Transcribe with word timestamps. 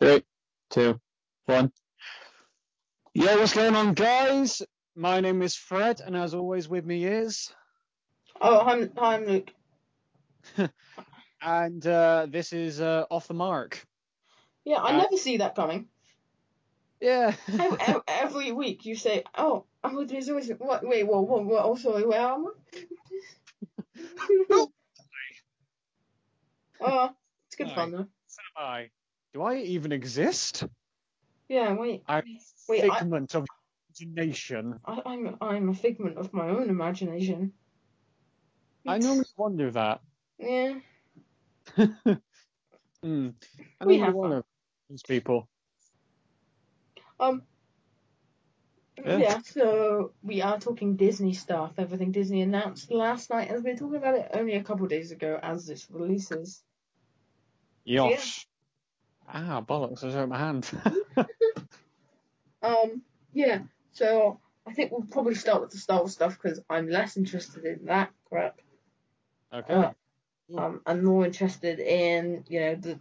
Three, 0.00 0.24
two, 0.70 0.98
one. 1.44 1.70
Yo, 3.12 3.38
what's 3.38 3.52
going 3.52 3.76
on, 3.76 3.92
guys? 3.92 4.62
My 4.96 5.20
name 5.20 5.42
is 5.42 5.54
Fred, 5.54 6.00
and 6.00 6.16
as 6.16 6.32
always, 6.32 6.70
with 6.70 6.86
me 6.86 7.04
is. 7.04 7.52
Oh, 8.40 8.60
I'm 8.60 8.90
I'm 8.96 9.26
Luke. 9.26 9.50
and 11.42 11.86
uh, 11.86 12.26
this 12.30 12.54
is 12.54 12.80
uh, 12.80 13.04
Off 13.10 13.28
the 13.28 13.34
Mark. 13.34 13.86
Yeah, 14.64 14.78
I 14.78 14.94
Uh, 14.94 15.02
never 15.02 15.18
see 15.18 15.36
that 15.36 15.54
coming. 15.54 15.86
Yeah. 17.02 17.34
Every, 17.58 18.00
every 18.08 18.52
week 18.52 18.86
you 18.86 18.94
say, 18.94 19.24
"Oh, 19.36 19.66
I'm 19.84 19.96
with 19.96 20.10
Miss 20.10 20.30
always." 20.30 20.48
What? 20.48 20.82
Wait, 20.82 21.04
what? 21.04 21.28
What? 21.28 21.44
what 21.44 21.64
oh, 21.66 21.76
sorry, 21.76 22.06
where 22.06 22.20
am 22.26 22.46
I? 22.46 22.50
oh, 26.80 27.10
it's 27.48 27.56
good 27.56 27.68
Hi. 27.68 27.74
fun 27.74 27.90
though. 27.92 28.06
So 28.28 28.40
am 28.56 28.64
I. 28.66 28.90
Do 29.32 29.42
I 29.42 29.56
even 29.56 29.92
exist? 29.92 30.64
Yeah, 31.48 31.74
wait. 31.74 32.02
I'm 32.06 32.24
Wait, 32.68 32.84
I, 32.90 32.98
figment 32.98 33.34
of 33.34 33.46
imagination. 34.00 34.78
I, 34.84 35.02
I'm 35.04 35.36
I'm 35.40 35.68
a 35.68 35.74
figment 35.74 36.16
of 36.16 36.32
my 36.32 36.48
own 36.48 36.68
imagination. 36.68 37.52
I 38.86 38.98
normally 38.98 39.24
wonder 39.36 39.70
that. 39.72 40.00
Yeah. 40.38 40.74
Hmm. 43.02 43.30
I 43.80 43.86
We 43.86 43.98
have 43.98 44.12
wonder 44.12 44.44
these 44.90 45.02
people. 45.02 45.48
Um. 47.18 47.42
Yeah. 49.02 49.16
Yeah. 49.16 49.38
So 49.42 50.12
we 50.22 50.42
are 50.42 50.58
talking 50.58 50.96
Disney 50.96 51.32
stuff. 51.32 51.72
Everything 51.78 52.12
Disney 52.12 52.42
announced 52.42 52.90
last 52.90 53.30
night, 53.30 53.48
as 53.48 53.62
we're 53.62 53.74
talking 53.74 53.96
about 53.96 54.16
it 54.16 54.30
only 54.34 54.56
a 54.56 54.62
couple 54.62 54.84
of 54.84 54.90
days 54.90 55.12
ago, 55.12 55.38
as 55.42 55.66
this 55.66 55.86
releases. 55.90 56.62
Yosh. 57.84 58.46
Ah, 59.32 59.62
bollocks! 59.66 60.04
I 60.04 60.10
hurt 60.10 60.28
my 60.28 60.38
hand. 60.38 60.70
Um, 62.62 63.02
yeah, 63.32 63.60
so 63.92 64.38
I 64.66 64.72
think 64.72 64.92
we'll 64.92 65.06
probably 65.10 65.34
start 65.34 65.62
with 65.62 65.70
the 65.70 65.78
Star 65.78 66.00
Wars 66.00 66.12
stuff 66.12 66.38
because 66.40 66.60
I'm 66.68 66.88
less 66.88 67.16
interested 67.16 67.64
in 67.64 67.86
that 67.86 68.10
crap. 68.28 68.60
okay. 69.52 69.72
Uh, 69.74 69.90
um, 70.58 70.80
I'm 70.84 71.04
more 71.04 71.24
interested 71.24 71.78
in, 71.78 72.44
you 72.48 72.60
know, 72.60 72.74
the, 72.74 72.98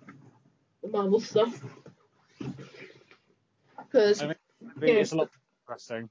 the 0.81 0.89
Marvel 0.89 1.19
stuff. 1.19 1.61
Because, 3.77 4.21
I 4.21 4.27
mean, 4.27 4.35
I 4.65 4.79
think 4.79 4.97
it's 4.99 5.11
a 5.11 5.17
lot 5.17 5.29
more 5.67 5.75
interesting. 5.75 6.09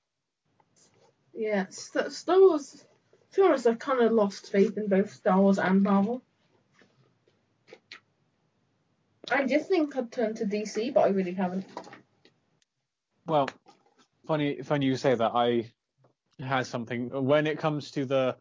yeah, 1.32 1.66
St- 1.70 2.12
Star 2.12 2.38
Wars, 2.40 2.84
to 3.32 3.40
be 3.40 3.46
honest, 3.46 3.66
I've 3.66 3.78
kind 3.78 4.00
of 4.00 4.12
lost 4.12 4.50
faith 4.50 4.76
in 4.76 4.88
both 4.88 5.12
Star 5.12 5.40
Wars 5.40 5.58
and 5.58 5.82
Marvel. 5.82 6.22
I 9.30 9.46
just 9.46 9.68
think 9.68 9.96
I'd 9.96 10.10
turn 10.10 10.34
to 10.34 10.44
DC, 10.44 10.92
but 10.94 11.00
I 11.00 11.08
really 11.08 11.32
haven't. 11.32 11.66
Well, 13.26 13.48
funny, 14.26 14.62
funny 14.62 14.86
you 14.86 14.96
say 14.96 15.14
that. 15.14 15.32
I 15.34 15.70
had 16.40 16.66
something 16.66 17.10
when 17.24 17.46
it 17.46 17.58
comes 17.58 17.90
to 17.92 18.04
the 18.04 18.36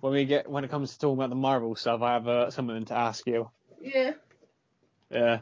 when 0.00 0.12
we 0.12 0.24
get 0.24 0.50
when 0.50 0.64
it 0.64 0.70
comes 0.70 0.92
to 0.92 0.98
talking 0.98 1.18
about 1.18 1.30
the 1.30 1.36
Marvel 1.36 1.76
stuff. 1.76 2.02
I 2.02 2.14
have 2.14 2.28
uh, 2.28 2.50
something 2.50 2.84
to 2.86 2.94
ask 2.94 3.26
you. 3.26 3.50
Yeah. 3.80 4.12
Yeah. 5.10 5.40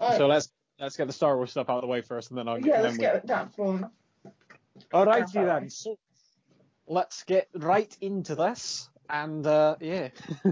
I, 0.00 0.18
So 0.18 0.26
let's 0.26 0.50
let's 0.78 0.96
get 0.96 1.06
the 1.06 1.12
Star 1.12 1.36
Wars 1.36 1.50
stuff 1.50 1.70
out 1.70 1.76
of 1.76 1.82
the 1.82 1.86
way 1.86 2.02
first, 2.02 2.30
and 2.30 2.38
then 2.38 2.48
I'll 2.48 2.58
yeah, 2.58 2.82
then 2.82 2.82
let's 2.82 2.98
we... 2.98 3.00
get 3.00 3.26
that. 3.26 3.52
All 4.92 5.06
right, 5.06 5.26
that 5.26 5.32
then. 5.32 5.70
So 5.70 5.96
let's 6.86 7.22
get 7.24 7.48
right 7.54 7.96
into 8.00 8.34
this, 8.34 8.88
and 9.08 9.46
uh, 9.46 9.76
yeah. 9.80 10.08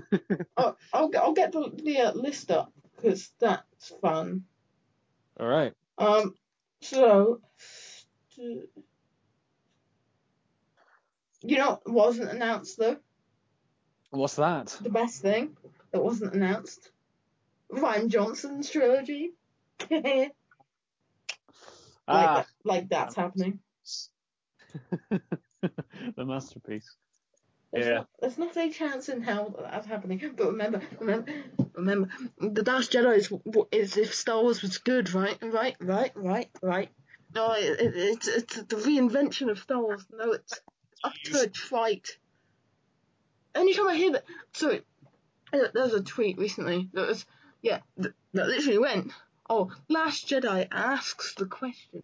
Oh, 0.56 0.76
I'll, 0.92 1.10
I'll 1.18 1.32
get 1.32 1.52
the, 1.52 1.70
the 1.82 2.00
uh, 2.00 2.12
list 2.12 2.50
up 2.50 2.72
because 3.02 3.30
that's 3.40 3.92
fun. 4.00 4.44
All 5.38 5.46
right. 5.46 5.72
Um, 5.98 6.34
so, 6.80 7.40
st- 8.36 8.68
you 11.42 11.56
know 11.58 11.80
what 11.84 11.88
wasn't 11.88 12.30
announced 12.30 12.78
though? 12.78 12.96
What's 14.10 14.36
that? 14.36 14.76
The 14.80 14.90
best 14.90 15.22
thing 15.22 15.56
that 15.90 16.02
wasn't 16.02 16.34
announced? 16.34 16.90
Rian 17.72 18.08
Johnson's 18.08 18.70
trilogy. 18.70 19.32
like, 19.90 20.32
Ah, 22.06 22.46
like 22.64 22.88
that's 22.90 23.14
happening. 23.16 23.58
the 25.10 26.24
masterpiece. 26.24 26.96
There's, 27.72 27.86
Yeah. 27.86 27.94
not, 27.94 28.08
there's 28.20 28.38
not 28.38 28.56
a 28.56 28.70
chance 28.70 29.08
in 29.08 29.22
hell 29.22 29.50
that 29.56 29.70
that's 29.70 29.86
happening. 29.86 30.20
But 30.36 30.48
remember, 30.48 30.82
remember, 31.00 31.32
remember, 31.74 32.08
The 32.38 32.62
Last 32.62 32.92
Jedi 32.92 33.16
is, 33.16 33.32
is 33.72 33.96
if 33.96 34.14
Star 34.14 34.42
Wars 34.42 34.62
was 34.62 34.78
good, 34.78 35.12
right? 35.14 35.38
Right, 35.42 35.76
right, 35.80 36.12
right, 36.14 36.50
right. 36.62 36.88
No, 37.34 37.52
it, 37.52 37.80
it, 37.80 37.92
it's, 37.96 38.28
it's 38.28 38.56
the 38.56 38.76
reinvention 38.76 39.50
of 39.50 39.58
Star 39.58 39.80
Wars. 39.80 40.04
No, 40.12 40.32
it's 40.32 40.60
utter 41.02 41.48
trite. 41.48 42.18
Anytime 43.54 43.88
I 43.88 43.96
hear 43.96 44.12
that, 44.12 44.24
sorry, 44.52 44.82
there 45.52 45.70
there 45.72 45.84
was 45.84 45.94
a 45.94 46.02
tweet 46.02 46.38
recently 46.38 46.88
that 46.92 47.08
was, 47.08 47.26
yeah, 47.60 47.80
that 47.98 48.14
literally 48.32 48.78
went, 48.78 49.12
oh, 49.48 49.70
Last 49.88 50.28
Jedi 50.28 50.68
asks 50.70 51.34
the 51.34 51.46
question, 51.46 52.02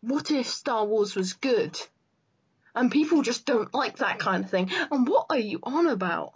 what 0.00 0.30
if 0.30 0.46
Star 0.48 0.84
Wars 0.84 1.14
was 1.14 1.34
good? 1.34 1.78
And 2.74 2.92
people 2.92 3.22
just 3.22 3.46
don't 3.46 3.72
like 3.72 3.98
that 3.98 4.18
kind 4.18 4.44
of 4.44 4.50
thing. 4.50 4.70
And 4.90 5.08
what 5.08 5.26
are 5.30 5.38
you 5.38 5.60
on 5.62 5.86
about? 5.86 6.34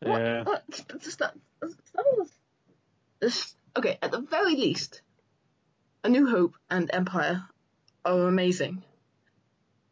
What? 0.00 0.20
Yeah. 0.20 0.42
What? 0.44 0.64
Star, 1.02 1.32
Star 1.86 2.04
Wars. 2.12 2.30
This- 3.20 3.54
Okay, 3.76 3.98
at 4.02 4.10
the 4.10 4.20
very 4.20 4.56
least, 4.56 5.02
A 6.02 6.08
New 6.08 6.26
Hope 6.26 6.54
and 6.68 6.90
Empire 6.92 7.44
are 8.04 8.26
amazing. 8.26 8.82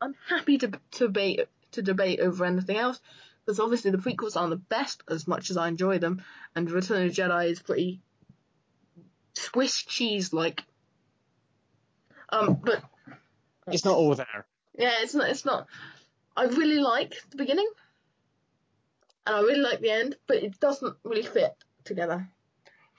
I'm 0.01 0.15
happy 0.29 0.59
to 0.59 0.69
to 0.93 1.07
debate 1.07 1.41
to 1.73 1.83
debate 1.83 2.21
over 2.21 2.45
anything 2.45 2.77
else 2.79 2.99
because 3.45 3.61
obviously 3.61 3.93
the 3.93 3.99
prequels 3.99 4.37
aren't 4.37 4.51
the 4.51 4.57
best 4.57 5.03
as 5.09 5.29
much 5.29 5.51
as 5.51 5.57
I 5.57 5.69
enjoy 5.69 5.99
them, 5.99 6.23
and 6.57 6.69
Return 6.71 7.07
of 7.07 7.15
the 7.15 7.23
Jedi 7.23 7.51
is 7.51 7.63
pretty 7.63 8.01
Swiss 9.35 9.83
cheese 9.83 10.33
like. 10.33 10.65
Um, 12.31 12.55
but 12.63 12.83
It's 13.69 13.85
not 13.85 13.97
all 13.97 14.15
there. 14.17 14.47
Yeah, 14.77 14.95
it's 15.01 15.15
not. 15.15 15.29
It's 15.31 15.45
not. 15.45 15.69
I 16.37 16.45
really 16.45 16.81
like 16.81 17.15
the 17.31 17.37
beginning, 17.37 17.71
and 19.27 19.37
I 19.37 19.41
really 19.41 19.61
like 19.61 19.81
the 19.81 19.91
end, 19.91 20.17
but 20.27 20.37
it 20.37 20.59
doesn't 20.61 20.97
really 21.05 21.23
fit 21.23 21.55
together. 21.85 22.29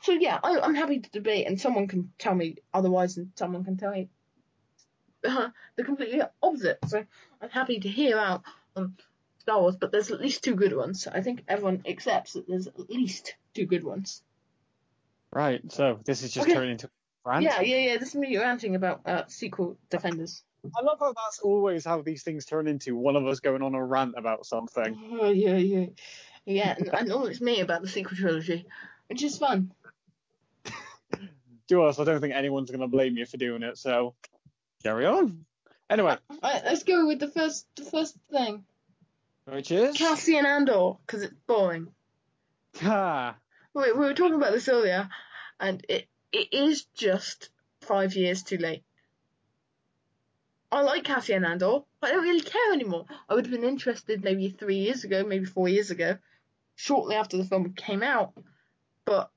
So 0.03 0.11
yeah, 0.11 0.39
I, 0.43 0.59
I'm 0.59 0.75
happy 0.75 0.99
to 0.99 1.09
debate, 1.09 1.47
and 1.47 1.59
someone 1.59 1.87
can 1.87 2.11
tell 2.19 2.35
me 2.35 2.57
otherwise, 2.73 3.17
and 3.17 3.31
someone 3.35 3.63
can 3.63 3.77
tell 3.77 3.91
me 3.91 4.09
uh, 5.27 5.49
the 5.75 5.83
completely 5.83 6.21
opposite. 6.41 6.79
So 6.87 7.03
I'm 7.41 7.49
happy 7.49 7.79
to 7.79 7.89
hear 7.89 8.17
out 8.17 8.43
on 8.75 8.95
Star 9.39 9.59
Wars, 9.61 9.75
but 9.75 9.91
there's 9.91 10.11
at 10.11 10.21
least 10.21 10.43
two 10.43 10.55
good 10.55 10.75
ones. 10.75 11.07
I 11.07 11.21
think 11.21 11.43
everyone 11.47 11.83
accepts 11.87 12.33
that 12.33 12.47
there's 12.47 12.67
at 12.67 12.89
least 12.89 13.35
two 13.53 13.65
good 13.65 13.83
ones. 13.83 14.21
Right. 15.31 15.61
So 15.71 15.99
this 16.05 16.23
is 16.23 16.31
just 16.31 16.47
Okay. 16.47 16.53
turning 16.53 16.71
into 16.71 16.89
rant. 17.25 17.43
Yeah, 17.43 17.61
yeah, 17.61 17.77
yeah. 17.77 17.97
This 17.97 18.09
is 18.09 18.15
me 18.15 18.37
ranting 18.37 18.75
about 18.75 19.01
uh, 19.05 19.23
sequel 19.27 19.77
defenders. 19.89 20.43
I 20.75 20.81
love 20.81 20.97
how 20.99 21.13
that's 21.13 21.39
always 21.39 21.85
how 21.85 22.01
these 22.01 22.23
things 22.23 22.45
turn 22.45 22.67
into 22.67 22.95
one 22.95 23.15
of 23.15 23.25
us 23.25 23.39
going 23.39 23.61
on 23.61 23.73
a 23.75 23.83
rant 23.83 24.15
about 24.17 24.45
something. 24.45 24.97
Oh, 25.19 25.29
yeah, 25.29 25.55
yeah, 25.57 25.85
yeah. 26.45 26.75
And, 26.77 26.89
and 26.93 27.11
all 27.11 27.25
it's 27.27 27.41
me 27.41 27.61
about 27.61 27.81
the 27.81 27.87
sequel 27.87 28.17
trilogy, 28.17 28.65
which 29.07 29.23
is 29.23 29.37
fun. 29.37 29.71
To 31.69 31.83
us, 31.83 31.99
I 31.99 32.05
don't 32.05 32.21
think 32.21 32.33
anyone's 32.33 32.69
going 32.71 32.79
to 32.81 32.87
blame 32.87 33.17
you 33.17 33.25
for 33.25 33.35
doing 33.37 33.61
it. 33.61 33.77
So 33.77 34.13
carry 34.83 35.05
on. 35.05 35.45
Anyway, 35.89 36.17
Right, 36.43 36.61
let's 36.65 36.83
go 36.83 37.07
with 37.07 37.19
the 37.19 37.29
first, 37.29 37.65
the 37.75 37.83
first 37.83 38.17
thing. 38.31 38.63
which 39.45 39.71
is 39.71 39.97
Cassian 39.97 40.45
Andor, 40.45 40.93
because 41.05 41.23
it's 41.23 41.33
boring. 41.45 41.87
ah, 42.83 43.35
We, 43.73 43.91
we 43.93 43.99
were 43.99 44.13
talking 44.13 44.35
about 44.35 44.51
this 44.53 44.67
earlier, 44.69 45.09
and 45.59 45.85
it 45.89 46.07
it 46.31 46.53
is 46.53 46.85
just 46.95 47.49
five 47.81 48.15
years 48.15 48.43
too 48.43 48.57
late. 48.57 48.83
I 50.71 50.81
like 50.81 51.03
Cassian 51.05 51.45
Andor, 51.45 51.79
but 52.01 52.09
I 52.09 52.13
don't 52.13 52.23
really 52.23 52.41
care 52.41 52.73
anymore. 52.73 53.05
I 53.29 53.33
would 53.35 53.45
have 53.45 53.51
been 53.53 53.63
interested 53.67 54.23
maybe 54.23 54.49
three 54.49 54.77
years 54.77 55.03
ago, 55.05 55.23
maybe 55.23 55.45
four 55.45 55.69
years 55.69 55.91
ago, 55.91 56.17
shortly 56.75 57.15
after 57.15 57.37
the 57.37 57.45
film 57.45 57.73
came 57.73 58.03
out, 58.03 58.33
but 59.05 59.31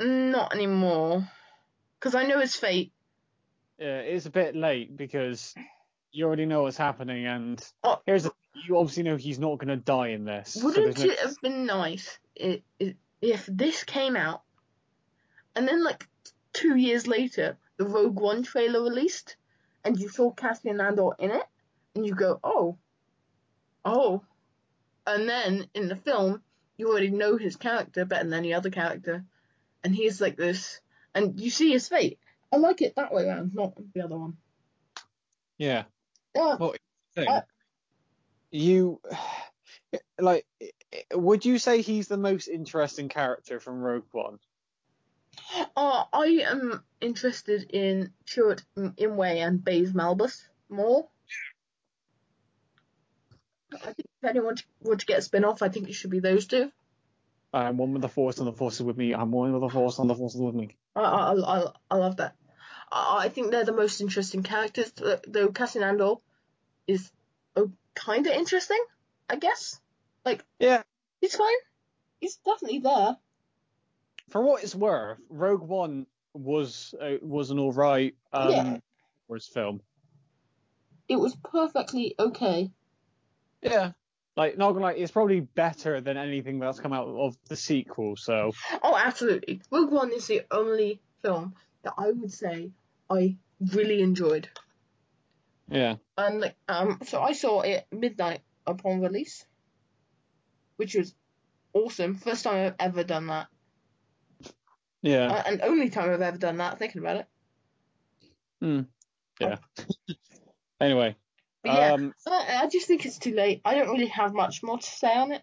not 0.00 0.54
anymore. 0.54 1.28
Because 1.98 2.14
I 2.14 2.24
know 2.24 2.40
his 2.40 2.56
fate. 2.56 2.92
yeah, 3.78 3.98
it's 3.98 4.26
a 4.26 4.30
bit 4.30 4.56
late 4.56 4.96
because 4.96 5.54
you 6.10 6.24
already 6.26 6.46
know 6.46 6.62
what's 6.62 6.76
happening, 6.78 7.26
and 7.26 7.62
Oh. 7.84 8.00
here's 8.06 8.22
the, 8.24 8.32
you 8.66 8.78
obviously 8.78 9.02
know 9.02 9.16
he's 9.16 9.38
not 9.38 9.58
going 9.58 9.68
to 9.68 9.76
die 9.76 10.08
in 10.08 10.24
this. 10.24 10.56
Wouldn't 10.62 10.96
there's 10.96 11.04
no- 11.06 11.12
it 11.12 11.18
have 11.20 11.36
been 11.42 11.66
nice 11.66 12.18
if 13.20 13.46
this 13.46 13.82
came 13.84 14.14
out 14.16 14.42
and 15.56 15.66
then 15.66 15.82
like 15.82 16.06
two 16.52 16.76
years 16.76 17.08
later 17.08 17.56
the 17.78 17.84
Rogue 17.84 18.18
One 18.20 18.44
trailer 18.44 18.80
released 18.80 19.34
and 19.88 19.98
you 19.98 20.10
saw 20.10 20.30
Cassian 20.30 20.80
Andor 20.82 21.12
in 21.18 21.30
it 21.30 21.44
and 21.94 22.06
you 22.06 22.14
go, 22.14 22.38
oh, 22.44 22.76
oh, 23.86 24.22
and 25.06 25.26
then 25.26 25.66
in 25.74 25.88
the 25.88 25.96
film 25.96 26.42
you 26.76 26.90
already 26.90 27.10
know 27.10 27.38
his 27.38 27.56
character 27.56 28.04
better 28.04 28.24
than 28.24 28.34
any 28.34 28.52
other 28.52 28.70
character 28.70 29.24
and 29.82 29.94
he's 29.94 30.20
like 30.20 30.36
this, 30.36 30.80
and 31.14 31.40
you 31.40 31.50
see 31.50 31.70
his 31.70 31.88
fate. 31.88 32.18
I 32.52 32.56
like 32.56 32.82
it 32.82 32.96
that 32.96 33.12
way 33.12 33.26
around, 33.26 33.54
not 33.54 33.72
the 33.94 34.02
other 34.02 34.18
one. 34.18 34.36
Yeah. 35.56 35.84
Yeah, 36.34 36.56
Well. 36.56 36.74
Uh, 37.16 37.40
you 38.50 39.00
like 40.20 40.46
would 41.12 41.44
you 41.44 41.58
say 41.58 41.80
he's 41.80 42.08
the 42.08 42.16
most 42.16 42.48
interesting 42.48 43.08
character 43.08 43.60
from 43.60 43.80
Rogue 43.80 44.04
One? 44.12 44.38
Uh, 45.76 46.04
I 46.12 46.44
am 46.46 46.82
interested 47.00 47.70
in 47.70 48.12
Chirrut 48.26 48.62
Imwe 48.76 49.36
and 49.36 49.64
Baze 49.64 49.92
Malbus 49.92 50.42
more. 50.68 51.08
I 53.72 53.92
think 53.92 54.08
if 54.22 54.28
anyone 54.28 54.56
were 54.80 54.96
to 54.96 55.06
get 55.06 55.18
a 55.18 55.22
spin 55.22 55.44
off, 55.44 55.62
I 55.62 55.68
think 55.68 55.88
it 55.88 55.94
should 55.94 56.10
be 56.10 56.20
those 56.20 56.46
two. 56.46 56.70
I'm 57.52 57.76
one 57.76 57.92
with 57.92 58.02
the 58.02 58.08
Force 58.08 58.38
and 58.38 58.46
the 58.46 58.52
Force 58.52 58.74
is 58.74 58.82
with 58.82 58.96
me. 58.96 59.14
I'm 59.14 59.30
one 59.30 59.52
with 59.52 59.62
the 59.62 59.68
Force 59.68 59.98
and 59.98 60.08
the 60.08 60.14
Force 60.14 60.34
is 60.34 60.40
with 60.40 60.54
me. 60.54 60.76
I 60.94 61.00
I 61.00 61.32
I, 61.34 61.66
I 61.90 61.96
love 61.96 62.16
that. 62.16 62.34
I, 62.90 63.24
I 63.24 63.28
think 63.28 63.50
they're 63.50 63.64
the 63.64 63.72
most 63.72 64.00
interesting 64.00 64.42
characters. 64.42 64.92
Though 65.26 65.48
Cassian 65.48 65.82
Andor 65.82 66.14
is 66.86 67.10
oh, 67.56 67.70
kind 67.94 68.26
of 68.26 68.32
interesting, 68.32 68.82
I 69.28 69.36
guess. 69.36 69.80
Like, 70.24 70.44
yeah. 70.58 70.82
He's 71.20 71.36
fine. 71.36 71.56
He's 72.20 72.36
definitely 72.36 72.80
there. 72.80 73.16
For 74.30 74.42
what 74.42 74.62
it's 74.62 74.74
worth, 74.74 75.18
Rogue 75.28 75.62
One 75.62 76.06
was 76.34 76.94
uh, 77.00 77.14
was 77.22 77.50
an 77.50 77.58
alright 77.58 78.14
um 78.32 78.50
Yeah. 78.50 78.76
Wars 79.28 79.46
film. 79.46 79.80
It 81.08 81.16
was 81.16 81.34
perfectly 81.36 82.14
okay. 82.18 82.70
Yeah. 83.62 83.92
Like 84.36 84.56
not 84.58 84.72
gonna 84.72 84.84
lie, 84.84 84.92
it's 84.92 85.10
probably 85.10 85.40
better 85.40 86.00
than 86.00 86.16
anything 86.16 86.58
that's 86.60 86.78
come 86.80 86.92
out 86.92 87.08
of 87.08 87.36
the 87.48 87.56
sequel. 87.56 88.16
So 88.16 88.52
Oh, 88.82 88.96
absolutely. 88.96 89.62
Rogue 89.70 89.90
One 89.90 90.12
is 90.12 90.26
the 90.26 90.42
only 90.50 91.00
film 91.22 91.54
that 91.82 91.94
I 91.98 92.10
would 92.12 92.32
say 92.32 92.70
I 93.10 93.36
really 93.74 94.02
enjoyed. 94.02 94.48
yeah. 95.70 95.96
And 96.16 96.40
like, 96.40 96.54
um, 96.68 96.98
so 97.06 97.20
I 97.22 97.32
saw 97.32 97.62
it 97.62 97.86
midnight 97.90 98.40
upon 98.66 99.00
release, 99.00 99.44
which 100.76 100.94
was 100.94 101.14
awesome. 101.72 102.14
First 102.16 102.44
time 102.44 102.66
I've 102.66 102.74
ever 102.78 103.02
done 103.04 103.26
that, 103.28 103.48
Yeah. 105.02 105.28
uh, 105.28 105.42
and 105.46 105.62
only 105.62 105.90
time 105.90 106.10
I've 106.10 106.20
ever 106.22 106.38
done 106.38 106.56
that. 106.58 106.78
Thinking 106.78 107.00
about 107.00 107.16
it. 107.16 107.26
Hmm. 108.60 108.80
Yeah. 109.40 109.56
anyway. 110.80 111.14
But 111.62 111.74
yeah, 111.74 111.92
Um 111.92 112.14
I, 112.26 112.60
I 112.62 112.68
just 112.68 112.86
think 112.86 113.04
it's 113.06 113.18
too 113.18 113.34
late. 113.34 113.60
I 113.64 113.74
don't 113.74 113.90
really 113.90 114.06
have 114.06 114.32
much 114.34 114.62
more 114.62 114.78
to 114.78 114.86
say 114.86 115.12
on 115.14 115.32
it. 115.32 115.42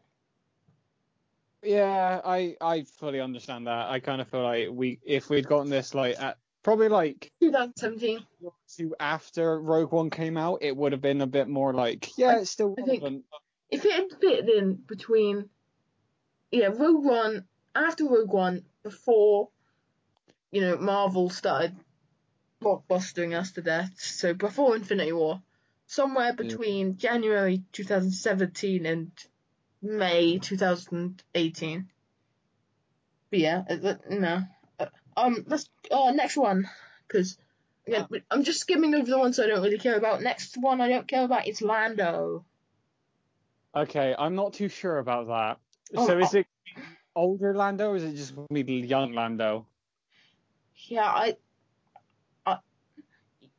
Yeah, 1.64 2.22
I 2.24 2.56
I 2.62 2.84
fully 3.00 3.20
understand 3.20 3.68
that. 3.68 3.90
I 3.90 4.00
kind 4.00 4.22
of 4.22 4.28
feel 4.30 4.44
like 4.44 4.70
we 4.72 5.00
if 5.04 5.30
we'd 5.30 5.48
gotten 5.48 5.70
this 5.70 5.96
like 5.96 6.20
at 6.22 6.38
probably 6.64 6.90
like 6.90 7.32
2017. 7.42 8.20
two 8.76 8.96
after 9.00 9.60
Rogue 9.60 9.92
One 9.92 10.10
came 10.10 10.38
out, 10.38 10.60
it 10.62 10.76
would 10.76 10.92
have 10.92 11.02
been 11.02 11.22
a 11.22 11.28
bit 11.28 11.48
more 11.48 11.74
like 11.74 12.18
yeah, 12.18 12.38
it's 12.40 12.52
still 12.52 12.76
I 12.78 12.82
think- 12.84 13.02
relevant. 13.02 13.26
If 13.72 13.84
it 13.84 13.92
had 13.94 14.20
fit 14.22 14.48
in 14.48 14.76
between, 14.76 15.50
yeah, 16.52 16.68
Rogue 16.68 17.04
One 17.04 17.46
after 17.74 18.06
Rogue 18.06 18.32
One 18.32 18.64
before, 18.86 19.50
you 20.52 20.62
know, 20.62 20.78
Marvel 20.78 21.30
started 21.32 21.76
blockbustering 22.62 23.38
us 23.38 23.52
to 23.54 23.62
death. 23.62 23.92
So 23.98 24.34
before 24.36 24.76
Infinity 24.76 25.12
War, 25.12 25.42
somewhere 25.88 26.34
between 26.34 26.98
January 26.98 27.64
2017 27.74 28.86
and 28.86 29.12
May 29.82 30.38
2018. 30.38 31.90
But 33.32 33.40
yeah, 33.40 33.64
no. 34.10 34.44
Uh, 34.80 34.86
Um, 35.18 35.44
let's 35.48 35.68
uh 35.90 36.12
next 36.12 36.38
one 36.38 36.70
because 37.08 37.38
again 37.88 38.08
I'm 38.30 38.44
just 38.44 38.60
skimming 38.60 38.94
over 38.94 39.10
the 39.10 39.18
ones 39.18 39.40
I 39.40 39.48
don't 39.48 39.64
really 39.64 39.80
care 39.80 39.98
about. 39.98 40.22
Next 40.22 40.58
one 40.58 40.80
I 40.80 40.90
don't 40.90 41.08
care 41.08 41.26
about 41.26 41.48
it's 41.48 41.62
Lando. 41.62 42.46
Okay, 43.76 44.16
I'm 44.18 44.36
not 44.36 44.54
too 44.54 44.70
sure 44.70 45.00
about 45.00 45.28
that. 45.28 45.58
Oh, 45.96 46.08
so 46.08 46.20
is 46.20 46.34
it 46.36 46.48
older 47.16 47.54
Lando 47.56 47.90
or 47.92 47.96
is 47.96 48.04
it 48.04 48.16
just 48.16 48.36
gonna 48.36 48.64
be 48.64 48.76
young 48.76 49.14
Lando? 49.14 49.66
Yeah, 50.88 51.06
I, 51.06 51.38
I, 52.46 52.58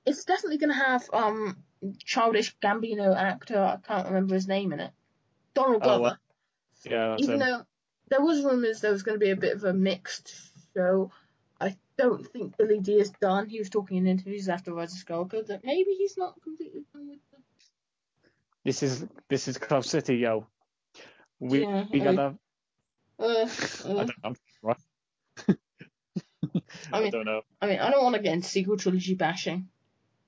it's 0.04 0.24
definitely 0.24 0.58
gonna 0.58 0.74
have 0.74 1.08
um 1.12 1.56
childish 2.04 2.56
Gambino 2.58 3.16
actor. 3.16 3.58
I 3.58 3.78
can't 3.86 4.06
remember 4.08 4.34
his 4.34 4.46
name 4.46 4.72
in 4.72 4.80
it. 4.80 4.90
Donald 5.54 5.82
Oh, 5.82 5.86
Glover. 5.86 6.02
well, 6.02 6.16
Yeah, 6.84 7.16
Even 7.18 7.40
him. 7.40 7.40
though 7.40 7.62
there 8.08 8.20
was 8.22 8.44
rumors 8.44 8.80
there 8.80 8.92
was 8.92 9.02
gonna 9.02 9.18
be 9.18 9.30
a 9.30 9.36
bit 9.36 9.56
of 9.56 9.64
a 9.64 9.72
mixed 9.72 10.34
show. 10.74 11.10
I 11.60 11.74
don't 11.96 12.26
think 12.26 12.56
Billy 12.58 12.80
Dee 12.80 13.00
is 13.00 13.10
done. 13.10 13.48
He 13.48 13.58
was 13.58 13.70
talking 13.70 13.96
in 13.96 14.06
interviews 14.06 14.48
after 14.48 14.74
Rise 14.74 14.92
of 14.92 15.06
Skywalker 15.06 15.46
that 15.46 15.64
maybe 15.64 15.92
he's 15.92 16.18
not 16.18 16.40
completely 16.42 16.84
done 16.92 17.08
with 17.08 17.18
the. 17.32 17.38
This 18.64 18.82
is 18.82 19.06
this 19.28 19.48
is 19.48 19.56
Club 19.58 19.84
City, 19.84 20.16
yo. 20.16 20.46
We 21.38 21.60
Yeah, 21.60 21.84
we 21.92 22.00
gotta 22.00 22.36
Uh, 23.18 23.48
I 23.84 23.88
uh, 23.88 24.04
don't 24.04 24.24
know. 24.24 24.34
Right. 24.62 24.76
I 26.92 27.00
mean- 27.00 27.12
don't 27.12 27.24
know. 27.24 27.42
I 27.60 27.66
mean, 27.66 27.78
I 27.78 27.90
don't 27.90 28.02
want 28.02 28.16
to 28.16 28.22
get 28.22 28.34
into 28.34 28.48
sequel 28.48 28.76
trilogy 28.76 29.14
bashing, 29.14 29.68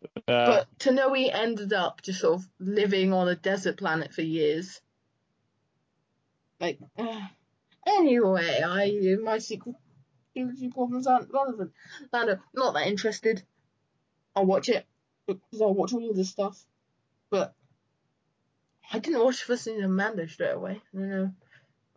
Uh, 0.02 0.46
but 0.46 0.79
to 0.81 0.93
know 0.93 1.12
he 1.12 1.31
ended 1.31 1.73
up 1.73 2.02
just 2.02 2.20
sort 2.20 2.40
of 2.40 2.49
living 2.58 3.12
on 3.12 3.29
a 3.29 3.35
desert 3.35 3.79
planet 3.79 4.12
for 4.12 4.23
years. 4.23 4.81
Like, 6.61 6.79
uh, 6.99 7.20
anyway, 7.87 8.62
I 8.64 9.17
my 9.23 9.38
sequel 9.38 9.79
trilogy 10.34 10.69
problems 10.69 11.06
aren't 11.06 11.32
relevant. 11.32 11.73
Lando, 12.12 12.38
not 12.55 12.75
that 12.75 12.87
interested. 12.87 13.43
I'll 14.34 14.46
watch 14.46 14.69
it 14.69 14.87
because 15.26 15.61
I'll 15.61 15.75
watch 15.75 15.93
all 15.93 16.11
of 16.11 16.17
this 16.17 16.31
stuff, 16.31 16.64
but 17.31 17.55
I 18.91 18.99
didn't 18.99 19.23
watch 19.23 19.41
the 19.41 19.46
first 19.46 19.67
of 19.67 19.91
Mando 19.91 20.26
straight 20.26 20.55
away. 20.55 20.81
I 20.94 20.99
don't 20.99 21.11
know. 21.11 21.32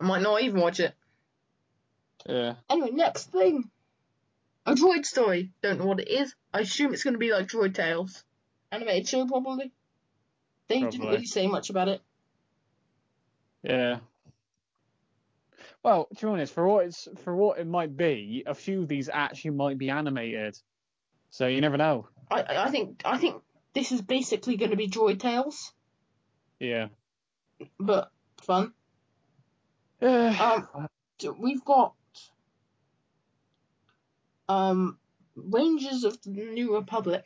I 0.02 0.04
might 0.04 0.22
not 0.22 0.42
even 0.42 0.60
watch 0.60 0.80
it. 0.80 0.94
yeah. 2.28 2.54
Anyway, 2.68 2.90
next 2.90 3.30
thing. 3.30 3.70
A 4.66 4.74
droid 4.74 5.06
story. 5.06 5.52
Don't 5.62 5.78
know 5.78 5.86
what 5.86 6.00
it 6.00 6.08
is. 6.08 6.34
I 6.52 6.60
assume 6.60 6.92
it's 6.92 7.04
going 7.04 7.14
to 7.14 7.18
be 7.18 7.32
like 7.32 7.46
Droid 7.48 7.74
Tales. 7.74 8.24
Animated 8.72 9.08
show, 9.08 9.26
probably. 9.26 9.70
They 10.68 10.80
didn't 10.80 11.00
really 11.06 11.24
say 11.24 11.46
much 11.46 11.70
about 11.70 11.88
it. 11.88 12.00
Yeah. 13.62 13.98
Well, 15.84 16.08
to 16.16 16.26
be 16.26 16.32
honest, 16.32 16.52
for 16.52 16.66
what 16.66 16.86
it's 16.86 17.08
for 17.24 17.34
what 17.34 17.58
it 17.58 17.66
might 17.66 17.96
be, 17.96 18.42
a 18.46 18.54
few 18.54 18.82
of 18.82 18.88
these 18.88 19.08
actually 19.12 19.50
might 19.52 19.78
be 19.78 19.90
animated. 19.90 20.58
So 21.30 21.46
you 21.46 21.60
never 21.60 21.76
know. 21.76 22.08
I 22.30 22.42
I 22.42 22.64
I 22.66 22.70
think 22.70 23.02
I 23.04 23.18
think 23.18 23.42
this 23.72 23.90
is 23.92 24.00
basically 24.00 24.56
going 24.56 24.70
to 24.70 24.76
be 24.76 24.88
Droid 24.88 25.18
Tales, 25.20 25.72
Yeah. 26.60 26.88
but 27.78 28.10
fun. 28.42 28.72
Um, 30.02 30.68
We've 31.38 31.64
got 31.64 31.94
um 34.48 34.98
Rangers 35.36 36.04
of 36.04 36.20
the 36.22 36.30
New 36.30 36.74
Republic. 36.74 37.24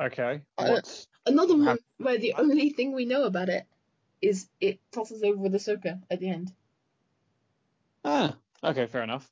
okay. 0.00 0.42
uh, 0.58 0.80
Another 1.24 1.56
one 1.56 1.78
where 1.98 2.18
the 2.18 2.34
only 2.34 2.70
thing 2.70 2.92
we 2.92 3.06
know 3.06 3.24
about 3.24 3.48
it 3.48 3.66
is 4.22 4.48
it 4.60 4.78
tosses 4.92 5.22
over 5.22 5.36
with 5.38 5.54
Ahsoka 5.54 6.00
at 6.10 6.20
the 6.20 6.28
end. 6.28 6.52
ah? 8.04 8.36
Okay, 8.62 8.86
fair 8.86 9.02
enough. 9.02 9.28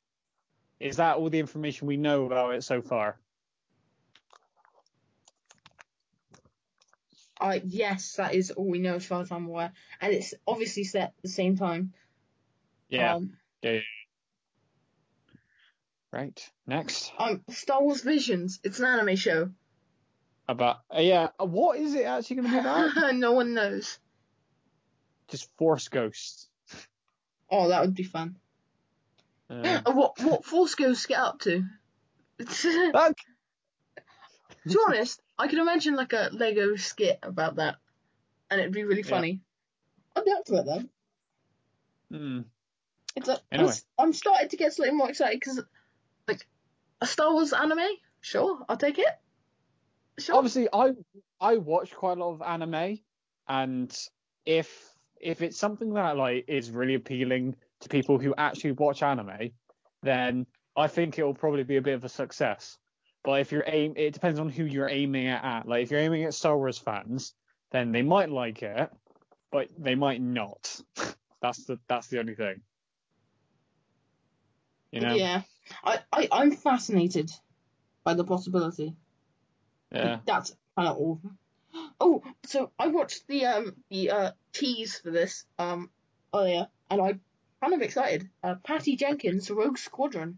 Is 0.79 0.97
that 0.97 1.17
all 1.17 1.29
the 1.29 1.39
information 1.39 1.87
we 1.87 1.97
know 1.97 2.25
about 2.25 2.55
it 2.55 2.63
so 2.63 2.81
far? 2.81 3.17
Uh, 7.39 7.59
yes, 7.65 8.13
that 8.13 8.33
is 8.33 8.51
all 8.51 8.69
we 8.69 8.79
know 8.79 8.95
as 8.95 9.05
far 9.05 9.21
as 9.21 9.31
I'm 9.31 9.47
aware, 9.47 9.71
and 10.01 10.13
it's 10.13 10.33
obviously 10.47 10.83
set 10.83 11.03
at 11.09 11.21
the 11.21 11.27
same 11.29 11.57
time. 11.57 11.93
Yeah. 12.89 13.15
Um, 13.15 13.33
right. 16.11 16.51
Next. 16.67 17.11
um, 17.17 17.43
Star 17.49 17.81
Wars 17.81 18.01
Visions. 18.01 18.59
It's 18.63 18.79
an 18.79 18.85
anime 18.85 19.15
show. 19.15 19.49
About 20.47 20.77
uh, 20.95 20.99
yeah. 20.99 21.29
uh, 21.39 21.45
What 21.45 21.79
is 21.79 21.95
it 21.95 22.05
actually 22.05 22.37
going 22.37 22.47
to 22.49 22.53
be 22.53 22.59
about? 22.59 23.13
no 23.15 23.31
one 23.31 23.53
knows. 23.53 23.97
Just 25.27 25.49
Force 25.57 25.87
ghosts. 25.87 26.47
Oh, 27.49 27.69
that 27.69 27.81
would 27.81 27.95
be 27.95 28.03
fun. 28.03 28.37
Uh, 29.47 29.79
what 29.91 30.19
what 30.23 30.43
Force 30.43 30.73
Ghosts 30.73 31.05
get 31.05 31.19
up 31.19 31.39
to? 31.41 31.63
to 32.39 33.13
be 34.67 34.75
honest, 34.87 35.21
I 35.37 35.47
can 35.47 35.59
imagine 35.59 35.93
like 35.95 36.13
a 36.13 36.29
Lego 36.33 36.75
skit 36.77 37.19
about 37.21 37.57
that, 37.57 37.75
and 38.49 38.59
it'd 38.59 38.73
be 38.73 38.83
really 38.85 39.03
Yeah. 39.03 39.09
funny. 39.09 39.41
I'd 40.15 40.25
be 40.25 40.31
up 40.31 40.45
to 40.45 40.55
it 40.55 40.65
though. 40.65 40.83
hmm. 42.17 42.41
It's 43.15 43.29
a, 43.29 43.39
Anyway. 43.51 43.71
I'm, 43.97 44.07
I'm 44.07 44.13
starting 44.13 44.49
to 44.49 44.57
get 44.57 44.73
slightly 44.73 44.95
more 44.95 45.09
excited 45.09 45.39
because, 45.39 45.61
like, 46.27 46.45
a 47.01 47.07
Star 47.07 47.33
Wars 47.33 47.53
anime. 47.53 47.79
Sure, 48.21 48.59
I'll 48.67 48.77
take 48.77 48.99
it. 48.99 49.07
Sure. 50.17 50.35
obviously 50.35 50.69
I 50.71 50.93
I 51.41 51.57
watch 51.57 51.93
quite 51.93 52.17
a 52.17 52.23
lot 52.23 52.33
of 52.33 52.41
anime, 52.41 52.99
and 53.47 53.95
if 54.45 54.89
if 55.19 55.41
it's 55.41 55.57
something 55.57 55.93
that 55.93 56.17
like 56.17 56.45
is 56.47 56.71
really 56.71 56.95
appealing 56.95 57.55
to 57.81 57.89
people 57.89 58.17
who 58.17 58.33
actually 58.37 58.71
watch 58.73 59.03
anime, 59.03 59.51
then 60.03 60.45
I 60.77 60.87
think 60.87 61.19
it 61.19 61.23
will 61.23 61.33
probably 61.33 61.63
be 61.63 61.77
a 61.77 61.81
bit 61.81 61.95
of 61.95 62.03
a 62.03 62.09
success. 62.09 62.77
But 63.23 63.41
if 63.41 63.51
you're 63.51 63.63
aim, 63.65 63.93
it 63.95 64.13
depends 64.13 64.39
on 64.39 64.49
who 64.49 64.65
you're 64.65 64.89
aiming 64.89 65.27
at. 65.27 65.43
at. 65.43 65.67
Like 65.67 65.83
if 65.83 65.91
you're 65.91 65.99
aiming 65.99 66.23
at 66.23 66.33
Star 66.33 66.57
Wars 66.57 66.77
fans, 66.77 67.33
then 67.71 67.91
they 67.91 68.01
might 68.01 68.29
like 68.29 68.61
it, 68.63 68.89
but 69.51 69.67
they 69.77 69.95
might 69.95 70.21
not. 70.21 70.79
that's 71.41 71.65
the 71.65 71.77
that's 71.89 72.07
the 72.07 72.19
only 72.19 72.35
thing. 72.35 72.61
You 74.95 75.01
know? 75.01 75.13
Yeah, 75.13 75.41
I, 75.83 75.99
I 76.13 76.29
I'm 76.31 76.51
fascinated 76.51 77.29
by 78.05 78.13
the 78.13 78.23
possibility. 78.23 78.95
Yeah. 79.91 80.19
That's 80.25 80.55
kind 80.77 80.87
of 80.87 80.97
all. 80.97 81.21
Oh, 81.99 82.23
so 82.45 82.71
I 82.79 82.87
watched 82.87 83.27
the 83.27 83.45
um 83.45 83.75
the 83.89 84.09
uh 84.11 84.31
tease 84.53 84.97
for 84.99 85.11
this 85.11 85.43
um 85.59 85.89
earlier, 86.33 86.69
and 86.89 87.01
I'm 87.01 87.19
kind 87.61 87.73
of 87.73 87.81
excited. 87.81 88.29
Uh, 88.41 88.55
Patty 88.63 88.95
Jenkins, 88.95 89.51
Rogue 89.51 89.77
Squadron. 89.77 90.37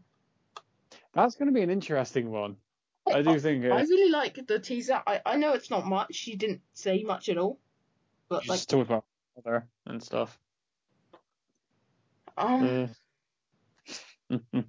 That's 1.13 1.35
going 1.35 1.49
to 1.49 1.53
be 1.53 1.61
an 1.61 1.69
interesting 1.69 2.31
one. 2.31 2.57
I 3.05 3.21
do 3.21 3.39
think 3.39 3.63
I 3.63 3.81
it. 3.81 3.89
really 3.89 4.11
like 4.11 4.39
the 4.47 4.57
teaser. 4.57 5.01
I, 5.05 5.21
I 5.23 5.35
know 5.37 5.53
it's 5.53 5.69
not 5.69 5.85
much. 5.85 6.15
She 6.15 6.35
didn't 6.35 6.61
say 6.73 7.03
much 7.03 7.29
at 7.29 7.37
all, 7.37 7.59
but 8.27 8.47
like 8.47 8.57
Just 8.57 8.71
talk 8.71 8.87
about 8.87 9.05
mother 9.35 9.67
and 9.85 10.01
stuff. 10.01 10.39
um 12.37 12.63
Uh, 12.65 12.87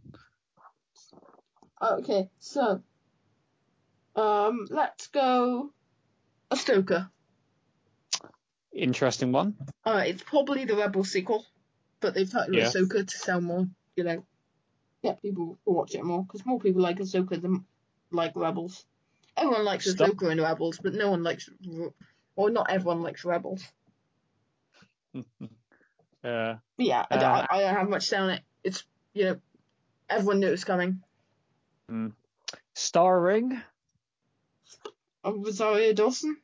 okay 1.82 2.30
so 2.38 2.82
um 4.16 4.66
let's 4.70 5.08
go 5.08 5.72
Ahsoka. 6.50 7.10
interesting 8.72 9.32
one. 9.32 9.54
Uh, 9.84 10.02
it's 10.06 10.22
probably 10.22 10.64
the 10.64 10.76
Rebel 10.76 11.04
sequel, 11.04 11.44
but 12.00 12.14
they've 12.14 12.30
titled 12.30 12.56
it 12.56 12.60
Yeah. 12.60 12.64
Ahsoka 12.64 13.06
to 13.06 13.18
sell 13.18 13.40
more, 13.40 13.66
you 13.96 14.04
know, 14.04 14.24
get 15.02 15.20
people 15.20 15.58
to 15.66 15.70
watch 15.72 15.94
it 15.94 16.04
more, 16.04 16.22
because 16.22 16.46
more 16.46 16.58
people 16.58 16.80
like 16.82 16.98
Ahsoka 16.98 17.40
than 17.40 17.64
like 18.10 18.32
Rebels. 18.34 18.84
Everyone 19.36 19.64
likes 19.64 19.90
Stop. 19.90 20.08
Ahsoka 20.08 20.30
and 20.30 20.40
Rebels, 20.40 20.78
but 20.82 20.94
no 20.94 21.10
one 21.10 21.22
likes, 21.22 21.50
or 22.36 22.50
not 22.50 22.70
everyone 22.70 23.02
likes 23.02 23.24
Rebels. 23.24 23.62
Uh, 26.24 26.56
yeah, 26.76 27.06
I, 27.08 27.16
don't, 27.16 27.24
Uh, 27.24 27.46
I 27.48 27.60
don't 27.60 27.74
have 27.76 27.88
much 27.88 28.06
say 28.08 28.16
on 28.16 28.30
it. 28.30 28.42
It's, 28.64 28.82
you 29.14 29.24
know, 29.24 29.40
everyone 30.08 30.40
knew 30.40 30.48
it 30.48 30.52
was 30.52 30.64
coming. 30.64 31.02
starring. 32.74 33.60
Uh, 35.24 35.32
Rosario 35.34 35.92
Dawson? 35.92 36.36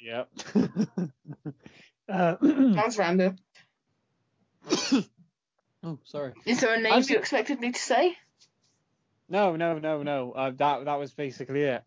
Yep. 0.00 0.28
uh, 0.56 2.36
That 2.40 2.82
was 2.86 2.98
random. 2.98 3.36
oh, 5.84 5.98
sorry. 6.04 6.32
Is 6.44 6.60
there 6.60 6.74
a 6.74 6.80
name 6.80 6.92
I've 6.92 7.08
you 7.08 7.18
expected 7.18 7.60
me 7.60 7.72
to 7.72 7.78
say? 7.78 8.16
No, 9.28 9.56
no, 9.56 9.78
no, 9.78 10.02
no. 10.02 10.32
Uh, 10.32 10.50
that 10.56 10.84
that 10.84 10.98
was 10.98 11.12
basically 11.12 11.62
it. 11.62 11.82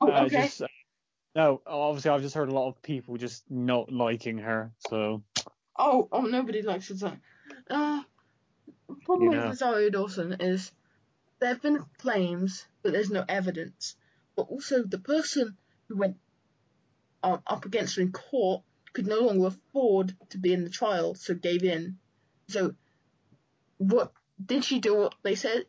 Oh, 0.00 0.10
Uh, 0.10 0.22
okay. 0.24 0.42
just, 0.42 0.62
uh, 0.62 0.66
no, 1.34 1.60
obviously 1.66 2.10
I've 2.10 2.22
just 2.22 2.34
heard 2.34 2.48
a 2.48 2.54
lot 2.54 2.68
of 2.68 2.82
people 2.82 3.16
just 3.16 3.44
not 3.50 3.92
liking 3.92 4.38
her. 4.38 4.72
So 4.88 5.22
Oh, 5.78 6.08
oh, 6.10 6.22
nobody 6.22 6.62
likes 6.62 6.90
Rosario. 6.90 7.18
Uh, 7.68 8.02
the 8.88 8.94
problem 9.04 9.32
Yeah. 9.32 9.38
with 9.40 9.60
Rosario 9.60 9.90
Dawson 9.90 10.36
is 10.40 10.72
there 11.38 11.50
have 11.50 11.62
been 11.62 11.84
claims, 11.98 12.66
but 12.82 12.92
there's 12.92 13.10
no 13.10 13.24
evidence. 13.28 13.96
But 14.36 14.42
also, 14.42 14.82
the 14.82 14.98
person 14.98 15.56
who 15.88 15.96
went 15.96 16.16
um, 17.22 17.42
up 17.46 17.64
against 17.64 17.96
her 17.96 18.02
in 18.02 18.12
court 18.12 18.62
could 18.92 19.06
no 19.06 19.20
longer 19.20 19.46
afford 19.46 20.16
to 20.30 20.38
be 20.38 20.52
in 20.52 20.64
the 20.64 20.70
trial, 20.70 21.14
so 21.14 21.34
gave 21.34 21.62
in. 21.62 21.98
So, 22.48 22.74
what 23.78 24.12
did 24.44 24.64
she 24.64 24.80
do? 24.80 24.96
What 24.96 25.14
they 25.22 25.34
said? 25.34 25.66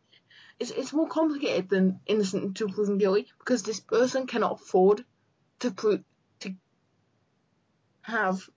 It's 0.59 0.71
it's 0.71 0.93
more 0.93 1.07
complicated 1.07 1.69
than 1.69 1.99
innocent 2.05 2.43
until 2.43 2.69
proven 2.69 2.97
guilty 2.97 3.27
because 3.39 3.63
this 3.63 3.79
person 3.79 4.27
cannot 4.27 4.61
afford 4.61 5.05
to 5.59 5.71
prove 5.71 6.03
to 6.41 6.55
have 8.01 8.47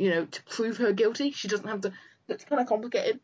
you 0.00 0.08
know, 0.08 0.24
to 0.24 0.42
prove 0.44 0.78
her 0.78 0.94
guilty. 0.94 1.30
She 1.30 1.46
doesn't 1.46 1.68
have 1.68 1.82
the. 1.82 1.92
That's 2.26 2.44
kind 2.44 2.60
of 2.60 2.66
complicated. 2.66 3.20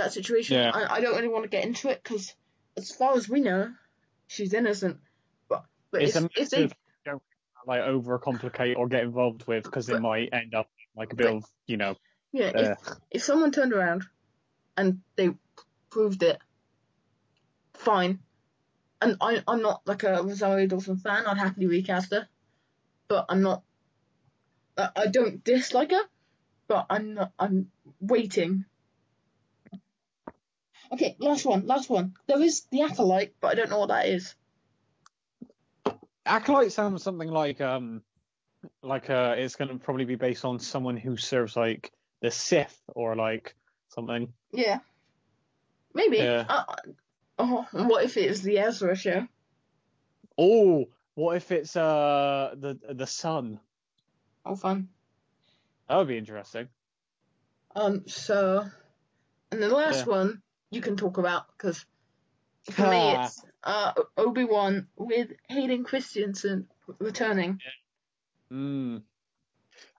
That 0.00 0.14
situation. 0.14 0.56
Yeah. 0.56 0.70
I, 0.72 0.96
I 0.96 1.00
don't 1.02 1.14
really 1.14 1.28
want 1.28 1.44
to 1.44 1.50
get 1.50 1.62
into 1.64 1.90
it 1.90 2.02
because, 2.02 2.34
as 2.76 2.90
far 2.90 3.14
as 3.16 3.28
we 3.28 3.40
know, 3.40 3.70
she's 4.28 4.54
innocent. 4.54 4.96
But 5.46 5.64
but 5.90 6.02
it's 6.02 6.16
if, 6.16 6.52
a 6.54 6.74
don't 7.04 7.22
like 7.66 7.82
overcomplicate 7.82 8.76
or 8.78 8.88
get 8.88 9.02
involved 9.02 9.46
with 9.46 9.64
because 9.64 9.90
it 9.90 10.00
might 10.00 10.30
end 10.32 10.54
up 10.54 10.70
like 10.96 11.12
a 11.12 11.16
bit 11.16 11.26
but- 11.26 11.34
of 11.34 11.44
you 11.66 11.76
know. 11.76 11.96
yeah 12.32 12.46
Uh, 12.46 12.60
if 12.60 12.78
if 13.10 13.22
someone 13.22 13.52
turned 13.52 13.74
around 13.74 14.04
and 14.78 15.00
they 15.16 15.30
proved 15.90 16.22
it, 16.22 16.38
fine. 17.74 18.20
And 19.02 19.18
I 19.20 19.42
I'm 19.46 19.60
not 19.60 19.82
like 19.86 20.02
a 20.04 20.22
Rosario 20.22 20.66
Dawson 20.66 20.96
fan. 20.96 21.26
I'd 21.26 21.36
happily 21.36 21.66
recast 21.66 22.10
her, 22.12 22.26
but 23.06 23.26
I'm 23.28 23.42
not. 23.42 23.62
I, 24.78 24.88
I 24.96 25.06
don't 25.08 25.44
dislike 25.44 25.90
her, 25.90 26.04
but 26.68 26.86
I'm 26.88 27.12
not. 27.14 27.32
I'm 27.38 27.70
waiting. 28.00 28.64
Okay, 30.92 31.16
last 31.18 31.44
one, 31.44 31.66
last 31.66 31.88
one. 31.88 32.14
There 32.26 32.42
is 32.42 32.62
the 32.70 32.82
acolyte, 32.82 33.34
but 33.40 33.52
I 33.52 33.54
don't 33.54 33.70
know 33.70 33.78
what 33.78 33.90
that 33.90 34.06
is. 34.08 34.34
Acolyte 36.26 36.72
sounds 36.72 37.02
something 37.02 37.28
like 37.28 37.60
um 37.60 38.02
like 38.82 39.08
uh 39.08 39.34
it's 39.38 39.56
gonna 39.56 39.78
probably 39.78 40.04
be 40.04 40.16
based 40.16 40.44
on 40.44 40.58
someone 40.58 40.96
who 40.96 41.16
serves 41.16 41.56
like 41.56 41.92
the 42.20 42.30
Sith 42.30 42.78
or 42.88 43.16
like 43.16 43.54
something. 43.88 44.32
Yeah. 44.52 44.78
Maybe. 45.94 46.18
Yeah. 46.18 46.44
Uh, 46.48 46.64
oh, 47.38 47.66
and 47.72 47.88
what 47.88 48.04
if 48.04 48.16
it's 48.16 48.40
the 48.40 48.58
Ezra 48.58 48.96
show? 48.96 49.26
Oh, 50.36 50.86
what 51.14 51.36
if 51.36 51.50
it's 51.52 51.76
uh 51.76 52.54
the 52.58 52.78
the 52.92 53.06
sun? 53.06 53.60
Oh, 54.44 54.56
fun. 54.56 54.88
That 55.88 55.96
would 55.96 56.08
be 56.08 56.18
interesting. 56.18 56.68
Um, 57.74 58.04
so, 58.06 58.64
and 59.52 59.62
the 59.62 59.68
last 59.68 60.06
Yeah. 60.06 60.12
one 60.12 60.42
you 60.70 60.80
can 60.80 60.96
talk 60.96 61.18
about 61.18 61.46
because 61.56 61.84
for 62.70 62.82
me 62.82 62.96
Ah. 62.96 63.24
it's 63.24 63.42
uh 63.64 63.92
Obi 64.16 64.44
Wan 64.44 64.86
with 64.96 65.30
Hayden 65.48 65.84
Christensen 65.84 66.68
returning. 66.98 67.60
Mm. 68.52 69.02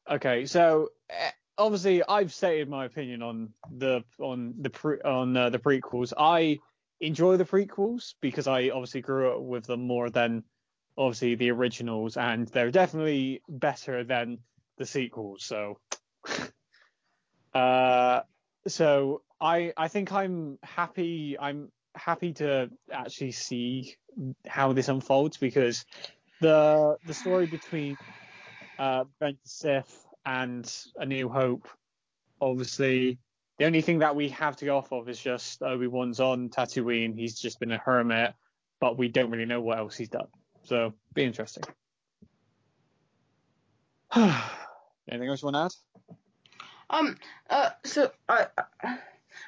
Okay, 0.09 0.45
so 0.45 0.89
eh, 1.09 1.31
obviously 1.57 2.03
I've 2.03 2.33
stated 2.33 2.69
my 2.69 2.85
opinion 2.85 3.21
on 3.21 3.53
the 3.71 4.03
on 4.19 4.55
the 4.59 4.69
pre, 4.69 4.99
on 5.01 5.37
uh, 5.37 5.49
the 5.49 5.59
prequels. 5.59 6.13
I 6.17 6.59
enjoy 6.99 7.37
the 7.37 7.45
prequels 7.45 8.15
because 8.21 8.47
I 8.47 8.69
obviously 8.69 9.01
grew 9.01 9.31
up 9.31 9.41
with 9.41 9.65
them 9.65 9.87
more 9.87 10.09
than 10.09 10.43
obviously 10.97 11.35
the 11.35 11.51
originals, 11.51 12.17
and 12.17 12.47
they're 12.47 12.71
definitely 12.71 13.41
better 13.47 14.03
than 14.03 14.39
the 14.77 14.85
sequels. 14.85 15.43
So, 15.45 15.79
uh, 17.53 18.21
so 18.67 19.21
I 19.39 19.73
I 19.77 19.87
think 19.87 20.11
I'm 20.11 20.57
happy. 20.63 21.37
I'm 21.39 21.71
happy 21.95 22.33
to 22.33 22.69
actually 22.91 23.31
see 23.31 23.95
how 24.47 24.73
this 24.73 24.87
unfolds 24.87 25.37
because 25.37 25.85
the 26.39 26.97
the 27.05 27.13
story 27.13 27.47
between 27.47 27.97
uh, 28.79 29.05
the 29.19 29.35
Sith 29.43 30.05
and 30.25 30.71
A 30.97 31.05
New 31.05 31.29
Hope, 31.29 31.67
obviously, 32.39 33.19
the 33.57 33.65
only 33.65 33.81
thing 33.81 33.99
that 33.99 34.15
we 34.15 34.29
have 34.29 34.55
to 34.57 34.65
go 34.65 34.77
off 34.77 34.91
of 34.91 35.09
is 35.09 35.19
just 35.19 35.61
Obi 35.61 35.87
Wan's 35.87 36.19
on 36.19 36.49
Tatooine. 36.49 37.17
He's 37.17 37.39
just 37.39 37.59
been 37.59 37.71
a 37.71 37.77
hermit, 37.77 38.33
but 38.79 38.97
we 38.97 39.07
don't 39.07 39.29
really 39.31 39.45
know 39.45 39.61
what 39.61 39.77
else 39.77 39.95
he's 39.95 40.09
done. 40.09 40.27
So, 40.63 40.93
be 41.13 41.23
interesting. 41.23 41.63
Anything 44.15 45.29
else 45.29 45.41
you 45.41 45.51
want 45.51 45.55
to 45.55 45.59
add? 45.59 45.90
Um, 46.91 47.15
uh, 47.49 47.69
so 47.85 48.11
I, 48.27 48.47
I 48.57 48.99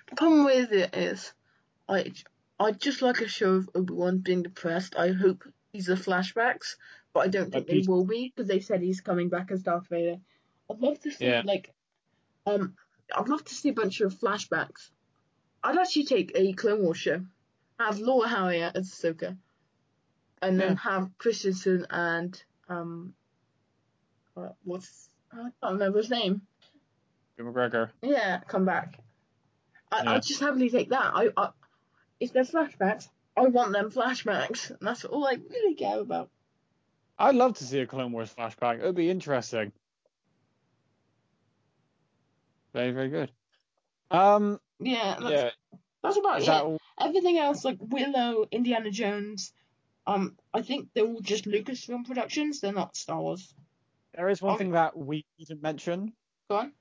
the 0.09 0.15
problem 0.15 0.45
with 0.45 0.71
it 0.71 0.95
is, 0.95 1.33
I 1.89 2.13
I 2.59 2.71
just 2.71 3.01
like 3.01 3.19
a 3.19 3.27
show 3.27 3.55
of 3.55 3.69
Obi 3.75 3.93
Wan 3.93 4.19
being 4.19 4.43
depressed. 4.43 4.95
I 4.95 5.09
hope 5.11 5.43
these 5.73 5.89
are 5.89 5.95
flashbacks, 5.97 6.77
but 7.13 7.19
I 7.19 7.27
don't 7.27 7.51
think 7.51 7.67
they 7.67 7.83
will 7.85 8.05
be 8.05 8.31
because 8.33 8.47
they 8.47 8.61
said 8.61 8.81
he's 8.81 9.01
coming 9.01 9.27
back 9.27 9.51
as 9.51 9.61
Darth 9.63 9.87
Vader. 9.89 10.19
I'd 10.71 10.79
love 10.79 10.99
to 11.01 11.11
see 11.11 11.25
Yeah. 11.25 11.41
like, 11.43 11.73
um, 12.45 12.75
I'd 13.13 13.27
love 13.27 13.43
to 13.43 13.53
see 13.53 13.69
a 13.69 13.73
bunch 13.73 13.99
of 13.99 14.13
flashbacks. 14.13 14.91
I'd 15.63 15.77
actually 15.77 16.05
take 16.05 16.31
a 16.35 16.53
Clone 16.53 16.81
Wars 16.83 16.97
show, 16.97 17.25
have 17.77 17.99
Laura 17.99 18.29
Harrier 18.29 18.71
as 18.73 18.89
Ahsoka, 18.89 19.37
and 20.41 20.59
then 20.59 20.71
Yeah. 20.71 20.75
have 20.75 21.17
Christensen 21.17 21.87
and 21.89 22.41
um, 22.69 23.13
uh, 24.37 24.49
what's 24.63 25.09
I 25.31 25.49
can't 25.61 25.73
remember 25.73 25.97
his 25.97 26.09
name. 26.09 26.47
McGregor. 27.39 27.89
Yeah, 28.01 28.39
come 28.47 28.65
back. 28.65 28.99
I, 29.91 30.03
Yeah. 30.03 30.11
I'd 30.13 30.23
just 30.23 30.39
happily 30.39 30.69
take 30.69 30.89
that. 30.89 31.11
I, 31.13 31.29
I, 31.35 31.49
if 32.19 32.31
there's 32.33 32.51
flashbacks, 32.51 33.07
I 33.35 33.41
want 33.47 33.73
them 33.73 33.91
flashbacks. 33.91 34.69
And 34.69 34.79
that's 34.81 35.05
all 35.05 35.25
I 35.25 35.37
really 35.49 35.75
care 35.75 35.99
about. 35.99 36.29
I'd 37.17 37.35
love 37.35 37.57
to 37.57 37.63
see 37.63 37.79
a 37.79 37.87
Clone 37.87 38.11
Wars 38.11 38.33
flashback. 38.37 38.79
It 38.79 38.83
would 38.85 38.95
be 38.95 39.09
interesting. 39.09 39.71
Very, 42.73 42.91
very 42.91 43.09
good. 43.09 43.31
Um, 44.09 44.59
Yeah, 44.79 45.17
that's, 45.19 45.31
yeah. 45.31 45.49
That's 46.03 46.17
about 46.17 46.37
Is 46.39 46.43
it. 46.43 46.47
that 46.47 46.63
all? 46.63 46.79
Everything 46.99 47.37
else, 47.37 47.63
like 47.65 47.77
Willow, 47.79 48.45
Indiana 48.51 48.91
Jones, 48.91 49.53
um, 50.05 50.35
I 50.53 50.61
think 50.61 50.89
they're 50.93 51.05
all 51.05 51.21
just 51.21 51.45
Lucasfilm 51.45 52.05
productions. 52.05 52.59
They're 52.59 52.73
not 52.73 52.95
Star 52.95 53.19
Wars. 53.19 53.53
There 54.15 54.29
is 54.29 54.41
one 54.41 54.55
Oh. 54.55 54.57
thing 54.57 54.71
that 54.71 54.97
we 54.97 55.25
didn't 55.39 55.61
mention. 55.61 56.13
Go 56.49 56.57
on. 56.57 56.73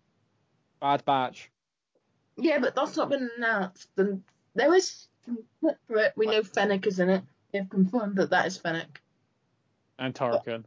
Bad 0.83 1.05
Batch. 1.05 1.49
Yeah, 2.37 2.59
but 2.59 2.75
that's 2.75 2.97
not 2.97 3.09
been 3.09 3.31
announced. 3.39 3.89
And 3.97 4.23
there 4.55 4.75
is 4.75 5.07
for 5.61 5.97
it. 5.97 6.13
We 6.17 6.27
know 6.27 6.43
Fennec 6.43 6.87
is 6.89 6.99
in 6.99 7.09
it. 7.09 7.23
They've 7.53 7.69
confirmed 7.69 8.17
that 8.17 8.31
that 8.31 8.47
is 8.47 8.59
Fennec. 8.59 9.01
and 9.99 10.13
Tarkin. 10.15 10.65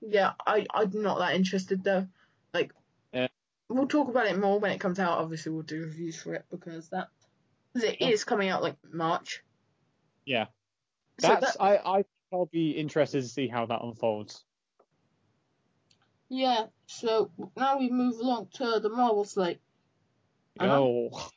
Yeah, 0.00 0.32
I 0.46 0.66
I'm 0.74 0.90
not 1.00 1.18
that 1.20 1.34
interested 1.36 1.84
though. 1.84 2.08
Like, 2.52 2.72
Yeah. 3.12 3.28
we'll 3.68 3.86
talk 3.86 4.08
about 4.08 4.26
it 4.26 4.36
more 4.38 4.58
when 4.58 4.72
it 4.72 4.80
comes 4.80 4.98
out. 4.98 5.18
Obviously, 5.18 5.52
we'll 5.52 5.62
do 5.62 5.82
reviews 5.82 6.20
for 6.20 6.34
it 6.34 6.44
because 6.50 6.88
that 6.88 7.08
because 7.72 7.88
it 7.90 8.00
Yeah. 8.00 8.08
is 8.08 8.24
coming 8.24 8.48
out 8.48 8.62
like 8.62 8.76
March. 8.92 9.44
Yeah, 10.24 10.46
So 11.20 11.28
that's 11.28 11.56
that, 11.56 11.62
I 11.62 11.98
I 12.00 12.04
I'll 12.32 12.46
be 12.46 12.72
interested 12.72 13.22
to 13.22 13.28
see 13.28 13.46
how 13.46 13.64
that 13.66 13.80
unfolds. 13.82 14.44
Yeah. 16.28 16.66
So 16.86 17.30
now 17.56 17.78
we 17.78 17.90
move 17.90 18.18
along 18.18 18.48
to 18.54 18.80
the 18.80 18.88
Marvel 18.88 19.24
slate. 19.24 19.60
Uh-huh. 20.60 20.80
Oh, 20.80 21.30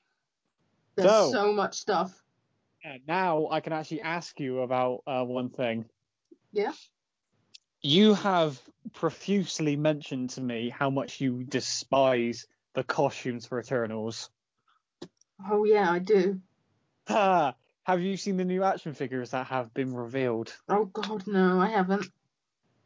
There's 0.95 1.09
So- 1.09 1.31
so 1.31 1.53
much 1.53 1.75
stuff. 1.77 2.13
yeah, 2.83 2.97
now 3.07 3.47
I 3.49 3.59
can 3.61 3.73
actually 3.73 4.01
ask 4.01 4.39
you 4.39 4.59
about 4.61 5.03
uh, 5.07 5.23
one 5.23 5.49
thing. 5.49 5.85
Yeah. 6.51 6.73
You 7.81 8.13
have 8.13 8.61
profusely 8.93 9.75
mentioned 9.75 10.31
to 10.31 10.41
me 10.41 10.69
how 10.69 10.89
much 10.89 11.21
you 11.21 11.43
despise 11.43 12.45
the 12.73 12.83
costumes 12.83 13.45
for 13.47 13.59
Eternals. 13.59 14.29
Oh 15.49 15.63
yeah, 15.63 15.91
I 15.91 15.99
do. 15.99 16.39
Ah, 17.07 17.55
have 17.83 18.01
you 18.01 18.17
seen 18.17 18.37
the 18.37 18.45
new 18.45 18.63
action 18.63 18.93
figures 18.93 19.31
that 19.31 19.47
have 19.47 19.73
been 19.73 19.93
revealed? 19.93 20.53
Oh 20.69 20.85
god, 20.85 21.25
no, 21.27 21.59
I 21.59 21.69
haven't. 21.69 22.05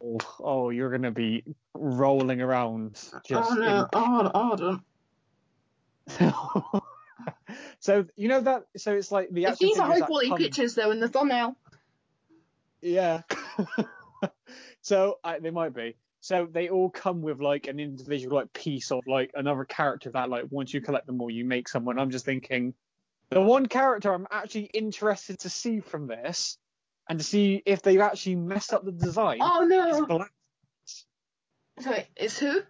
Oh, 0.04 0.18
oh 0.40 0.70
you're 0.70 0.92
gonna 0.92 1.12
be 1.12 1.44
rolling 1.74 2.42
around 2.42 2.96
just. 3.26 3.52
oh 3.52 3.56
no, 3.56 3.88
oh, 3.94 4.32
oh, 4.34 4.56
don't. 4.56 4.82
so 7.80 8.06
you 8.16 8.28
know 8.28 8.42
that. 8.42 8.66
So 8.78 8.94
it's 8.94 9.12
like 9.12 9.30
the 9.32 9.48
action 9.48 9.68
these 9.68 9.80
are 9.80 9.88
high 9.88 10.02
quality 10.02 10.32
pictures 10.38 10.76
though 10.76 10.92
in 10.92 11.00
the 11.00 11.08
thumbnail. 11.08 11.56
Yeah. 12.82 13.22
so 14.82 15.20
I, 15.24 15.40
they 15.40 15.50
might 15.50 15.74
be. 15.74 15.96
So 16.22 16.48
they 16.52 16.70
all 16.70 16.90
come 16.90 17.22
with 17.22 17.40
like 17.40 17.68
an 17.68 17.80
individual 17.80 18.38
like 18.38 18.54
piece 18.54 18.92
of 18.92 19.02
like 19.08 19.32
another 19.36 19.66
character 19.66 20.12
that 20.12 20.30
like 20.30 20.46
once 20.50 20.74
you 20.74 20.82
collect 20.82 21.08
them 21.08 21.22
all 21.22 21.30
you 21.30 21.46
make 21.46 21.68
someone. 21.68 22.00
I'm 22.00 22.12
just 22.12 22.26
thinking 22.26 22.74
the 23.30 23.42
one 23.42 23.66
character 23.66 24.14
I'm 24.14 24.28
actually 24.32 24.70
interested 24.74 25.40
to 25.40 25.50
see 25.50 25.80
from 25.80 26.08
this 26.08 26.58
and 27.10 27.20
to 27.20 27.26
see 27.26 27.62
if 27.66 27.82
they 27.82 28.00
actually 28.00 28.36
messed 28.36 28.74
up 28.74 28.84
the 28.86 28.92
design 28.92 29.40
Oh 29.42 29.66
no. 29.66 30.06
Black 30.06 30.32
Sorry, 31.80 32.08
it's 32.16 32.40
who? 32.40 32.62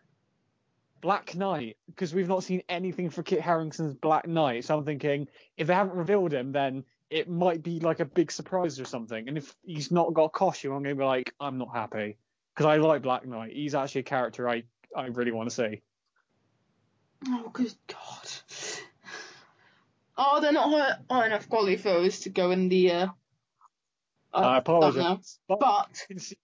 Black 1.02 1.36
Knight 1.36 1.78
because 1.86 2.14
we've 2.14 2.28
not 2.28 2.44
seen 2.44 2.64
anything 2.68 3.12
for 3.12 3.22
Kit 3.22 3.40
Harington's 3.40 3.94
Black 3.94 4.28
Knight. 4.28 4.66
So 4.66 4.76
I'm 4.76 4.86
thinking 4.86 5.28
if 5.56 5.68
they 5.68 5.74
haven't 5.76 5.96
revealed 5.96 6.34
him, 6.34 6.52
then 6.52 6.84
it 7.12 7.30
might 7.30 7.62
be 7.62 7.80
like 7.80 8.00
a 8.00 8.06
big 8.06 8.32
surprise 8.32 8.80
or 8.80 8.86
something. 8.86 9.28
And 9.28 9.38
if 9.38 9.56
he's 9.64 9.92
not 9.92 10.14
got 10.16 10.26
a 10.26 10.30
costume, 10.30 10.74
I'm 10.74 10.82
gonna 10.82 10.96
be 10.96 11.04
like, 11.04 11.34
I'm 11.40 11.60
not 11.60 11.70
happy 11.72 12.18
because 12.54 12.66
I 12.66 12.78
like 12.78 13.04
Black 13.04 13.26
Knight. 13.26 13.54
He's 13.54 13.76
actually 13.76 14.02
a 14.02 14.06
character 14.06 14.50
I 14.50 14.64
I 14.96 15.06
really 15.08 15.32
want 15.32 15.50
to 15.50 15.56
see. 15.56 15.82
Oh 17.28 17.50
good 17.54 17.74
god. 17.88 18.30
Oh, 20.18 20.40
they're 20.40 20.54
not 20.54 20.70
high, 20.70 20.96
high 21.14 21.26
enough 21.28 21.50
quality 21.50 21.76
photos 21.76 22.22
to 22.22 22.30
go 22.30 22.52
in 22.52 22.70
the 22.70 22.92
uh. 22.92 23.08
Uh 24.36 24.40
I 24.40 24.58
apologize, 24.58 25.40
but 25.48 25.60
But 25.60 25.88
you 26.10 26.16
can 26.16 26.20
see 26.20 26.38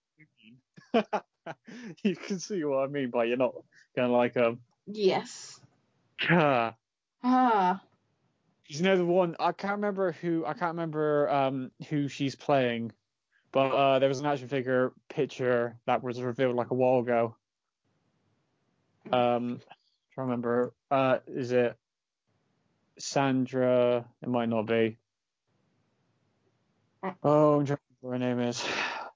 what 0.94 1.04
I 1.04 1.04
mean. 1.84 1.96
you 2.04 2.16
can 2.16 2.40
see 2.40 2.64
what 2.64 2.84
I 2.84 2.88
mean 2.88 3.10
by 3.10 3.26
you're 3.26 3.38
not 3.38 3.54
gonna 3.96 4.14
like 4.14 4.38
um. 4.38 4.60
yes. 4.86 5.60
Ah. 6.30 6.76
Ah. 7.24 7.82
You 8.68 8.84
know 8.84 8.98
the 8.98 9.06
one 9.06 9.36
I 9.40 9.52
can't 9.52 9.74
remember 9.76 10.14
who 10.14 10.46
I 10.46 10.54
can't 10.54 10.74
remember 10.76 11.30
um 11.30 11.72
who 11.90 12.08
she's 12.08 12.36
playing, 12.36 12.92
but 13.52 13.70
uh 13.72 14.00
there 14.00 14.10
was 14.10 14.20
an 14.20 14.26
action 14.26 14.48
figure 14.48 14.94
picture 15.10 15.78
that 15.86 16.04
was 16.04 16.22
revealed 16.22 16.56
like 16.56 16.72
a 16.72 16.76
while 16.76 17.00
ago. 17.00 17.36
Um, 19.12 19.60
trying 20.14 20.28
to 20.28 20.32
remember. 20.32 20.74
Uh, 20.90 21.18
is 21.28 21.52
it 21.52 21.76
Sandra? 23.00 24.06
It 24.22 24.30
might 24.30 24.48
not 24.50 24.68
be. 24.68 24.98
Oh, 27.24 27.60
I'm 27.60 27.66
trying 27.66 27.78
to 27.78 27.82
remember 28.04 28.26
her 28.26 28.36
name 28.36 28.48
is. 28.48 28.64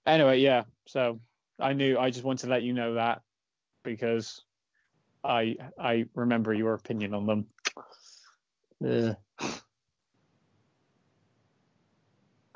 Anyway, 0.06 0.39
yeah. 0.39 0.63
So 0.88 1.19
I 1.60 1.74
knew. 1.74 1.98
I 1.98 2.10
just 2.10 2.24
wanted 2.24 2.45
to 2.45 2.50
let 2.50 2.63
you 2.63 2.74
know 2.74 2.95
that 2.95 3.21
because 3.84 4.43
I 5.24 5.58
I 5.80 6.06
remember 6.13 6.54
your 6.54 6.74
opinion 6.74 7.13
on 7.13 7.26
them. 7.26 7.45
Yeah. 8.80 9.13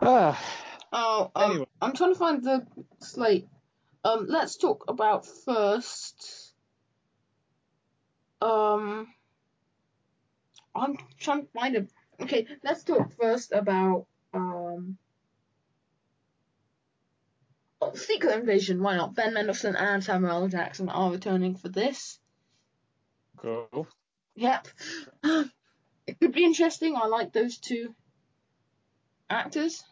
Ah, 0.02 0.42
Oh, 0.94 1.30
um, 1.36 1.52
Anyway. 1.52 1.66
I'm 1.82 1.94
trying 1.94 2.14
to 2.14 2.20
find 2.20 2.42
the 2.44 2.66
slate. 3.00 3.50
Um, 4.06 4.28
let's 4.30 4.56
talk 4.56 4.86
about 4.88 5.26
first. 5.26 6.54
Um, 8.42 9.08
I'm 10.74 10.96
trying 11.20 11.42
to 11.42 11.48
find 11.52 11.76
it. 11.76 11.92
Okay, 12.22 12.48
let's 12.64 12.84
talk 12.86 13.12
first 13.20 13.52
about 13.52 14.08
um. 14.34 14.98
Oh, 17.82 17.94
Secret 17.96 18.38
Invasion. 18.40 18.82
Why 18.84 18.98
not? 18.98 19.16
Ben 19.16 19.34
Mendelsohn 19.34 19.76
and 19.76 20.04
Samuel 20.04 20.32
L. 20.44 20.48
Jackson 20.50 20.90
are 20.90 21.12
returning 21.12 21.56
for 21.56 21.70
this. 21.70 22.20
cool. 23.38 23.88
Yep. 24.36 24.68
It 26.08 26.20
could 26.20 26.32
be 26.32 26.44
interesting. 26.44 26.96
I 26.96 27.06
like 27.06 27.34
those 27.34 27.60
two 27.60 27.94
actors. 29.30 29.84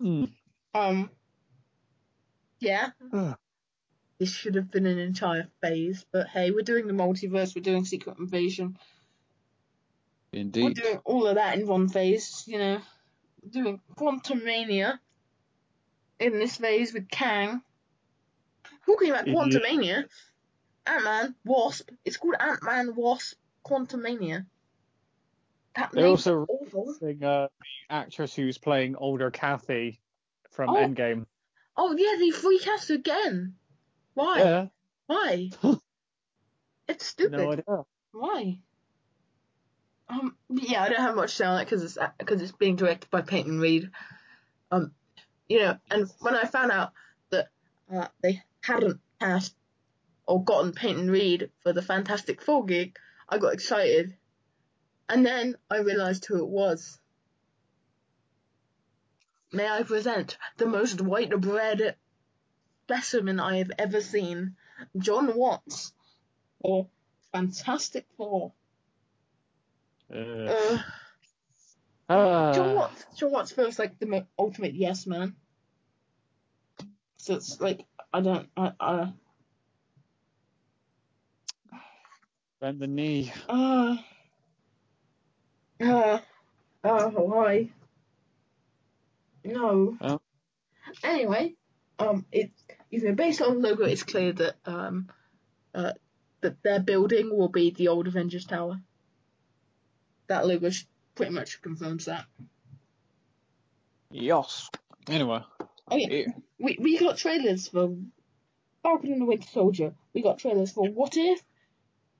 Mm. 0.00 0.30
Um. 0.74 1.10
Yeah. 2.60 2.88
Ugh. 3.12 3.36
This 4.18 4.30
should 4.32 4.54
have 4.54 4.70
been 4.70 4.86
an 4.86 4.98
entire 4.98 5.48
phase, 5.60 6.06
but 6.12 6.28
hey, 6.28 6.50
we're 6.50 6.62
doing 6.62 6.86
the 6.86 6.94
multiverse, 6.94 7.54
we're 7.54 7.60
doing 7.62 7.84
Secret 7.84 8.18
Invasion, 8.18 8.78
Indeed. 10.32 10.64
we're 10.64 10.82
doing 10.82 11.00
all 11.04 11.26
of 11.26 11.34
that 11.34 11.58
in 11.58 11.66
one 11.66 11.88
phase, 11.88 12.44
you 12.46 12.58
know. 12.58 12.80
We're 13.42 13.50
doing 13.62 13.80
Quantumania 13.96 14.98
in 16.20 16.38
this 16.38 16.56
phase 16.56 16.92
with 16.92 17.08
Kang. 17.10 17.62
Talking 18.86 19.10
about 19.10 19.26
Yeah. 19.26 19.34
Quantumania, 19.34 20.04
Ant 20.86 21.04
Man, 21.04 21.34
Wasp, 21.44 21.90
it's 22.04 22.16
called 22.16 22.34
Ant 22.38 22.62
Man, 22.62 22.94
Wasp, 22.94 23.36
Quantumania. 23.64 24.46
That 25.76 25.92
They 25.92 26.02
name's 26.02 26.26
also 26.26 26.46
awful. 26.48 26.94
Thing, 26.94 27.22
uh, 27.22 27.48
the 27.88 27.94
actress 27.94 28.34
who's 28.34 28.58
playing 28.58 28.96
older 28.96 29.30
Cassie 29.30 30.00
from 30.50 30.70
Oh. 30.70 30.74
Endgame. 30.74 31.26
Oh 31.76 31.94
yeah, 31.96 32.16
they 32.18 32.30
recast 32.48 32.90
again. 32.90 33.54
Why? 34.14 34.38
Yeah, 34.40 34.66
Why? 35.06 35.50
it's 36.88 37.06
stupid. 37.06 37.32
no 37.32 37.52
idea. 37.52 37.84
Why? 38.12 38.58
Um, 40.08 40.36
yeah, 40.48 40.82
I 40.82 40.88
don't 40.88 40.98
have 41.00 41.14
much 41.14 41.30
to 41.30 41.36
say 41.36 41.44
on 41.44 41.60
it 41.60 41.64
because 41.66 41.84
it's 41.84 41.98
because 42.18 42.42
it's 42.42 42.50
being 42.52 42.74
directed 42.74 43.08
by 43.10 43.20
Peyton 43.22 43.60
Reed. 43.60 43.90
Um, 44.72 44.92
you 45.50 45.58
know, 45.58 45.76
and 45.90 46.08
when 46.20 46.36
I 46.36 46.44
found 46.44 46.70
out 46.70 46.92
that 47.30 47.48
uh, 47.92 48.06
they 48.22 48.40
hadn't 48.62 49.00
cast 49.20 49.52
or 50.24 50.44
gotten 50.44 50.72
Peyton 50.72 51.10
Reed 51.10 51.50
for 51.64 51.72
the 51.72 51.82
Fantastic 51.82 52.40
Four 52.40 52.64
gig, 52.64 52.96
I 53.28 53.38
got 53.38 53.52
excited, 53.52 54.14
and 55.08 55.26
then 55.26 55.56
I 55.68 55.78
realised 55.78 56.24
who 56.24 56.38
it 56.38 56.48
was. 56.48 57.00
May 59.52 59.68
I 59.68 59.82
present 59.82 60.38
the 60.56 60.66
most 60.66 61.00
white 61.00 61.30
bread 61.40 61.96
specimen 62.84 63.40
I 63.40 63.56
have 63.58 63.72
ever 63.76 64.00
seen, 64.00 64.54
Jon 64.96 65.36
Watts, 65.36 65.92
or 66.60 66.86
Fantastic 67.32 68.06
Four. 68.16 68.52
Uh, 70.14 70.16
Uh, 70.16 70.78
ah, 72.10 72.52
Jon 72.52 72.74
Watts, 72.74 73.04
Jon 73.16 73.30
Watts 73.30 73.52
feels 73.52 73.78
like 73.78 73.98
the 73.98 74.26
ultimate 74.38 74.74
yes 74.74 75.06
man. 75.06 75.36
So 77.18 77.34
it's 77.34 77.60
like 77.60 77.84
I 78.12 78.20
don't, 78.20 78.48
I, 78.56 78.72
I, 78.80 79.12
bend 82.60 82.80
the 82.80 82.86
knee. 82.86 83.32
uh, 83.48 83.96
uh, 85.80 86.18
uh, 86.82 87.10
why? 87.10 87.68
No. 89.44 89.96
Oh. 90.00 90.20
Anyway, 91.04 91.54
um, 91.98 92.26
it 92.32 92.50
even 92.90 93.14
based 93.14 93.40
on 93.40 93.60
the 93.60 93.68
logo, 93.68 93.84
it's 93.84 94.02
clear 94.02 94.32
that 94.32 94.56
um, 94.66 95.08
uh, 95.74 95.92
that 96.40 96.62
their 96.62 96.80
building 96.80 97.30
will 97.36 97.48
be 97.48 97.70
the 97.70 97.88
old 97.88 98.06
Avengers 98.06 98.44
Tower. 98.44 98.80
that 100.26 100.46
logo 100.46 100.70
pretty 101.20 101.34
much 101.34 101.62
confirms 101.62 102.06
that. 102.06 102.24
Yes. 104.10 104.70
Anyway. 105.08 105.42
Oh 105.88 105.96
yeah, 105.96 106.26
we 106.58 106.78
we 106.80 106.98
got 106.98 107.16
trailers 107.16 107.68
for 107.68 107.96
Falcon 108.82 109.12
and 109.12 109.20
the 109.20 109.26
Winter 109.26 109.48
Soldier. 109.48 109.94
We 110.14 110.22
got 110.22 110.38
trailers 110.38 110.72
for 110.72 110.88
What 110.88 111.16
If, 111.16 111.42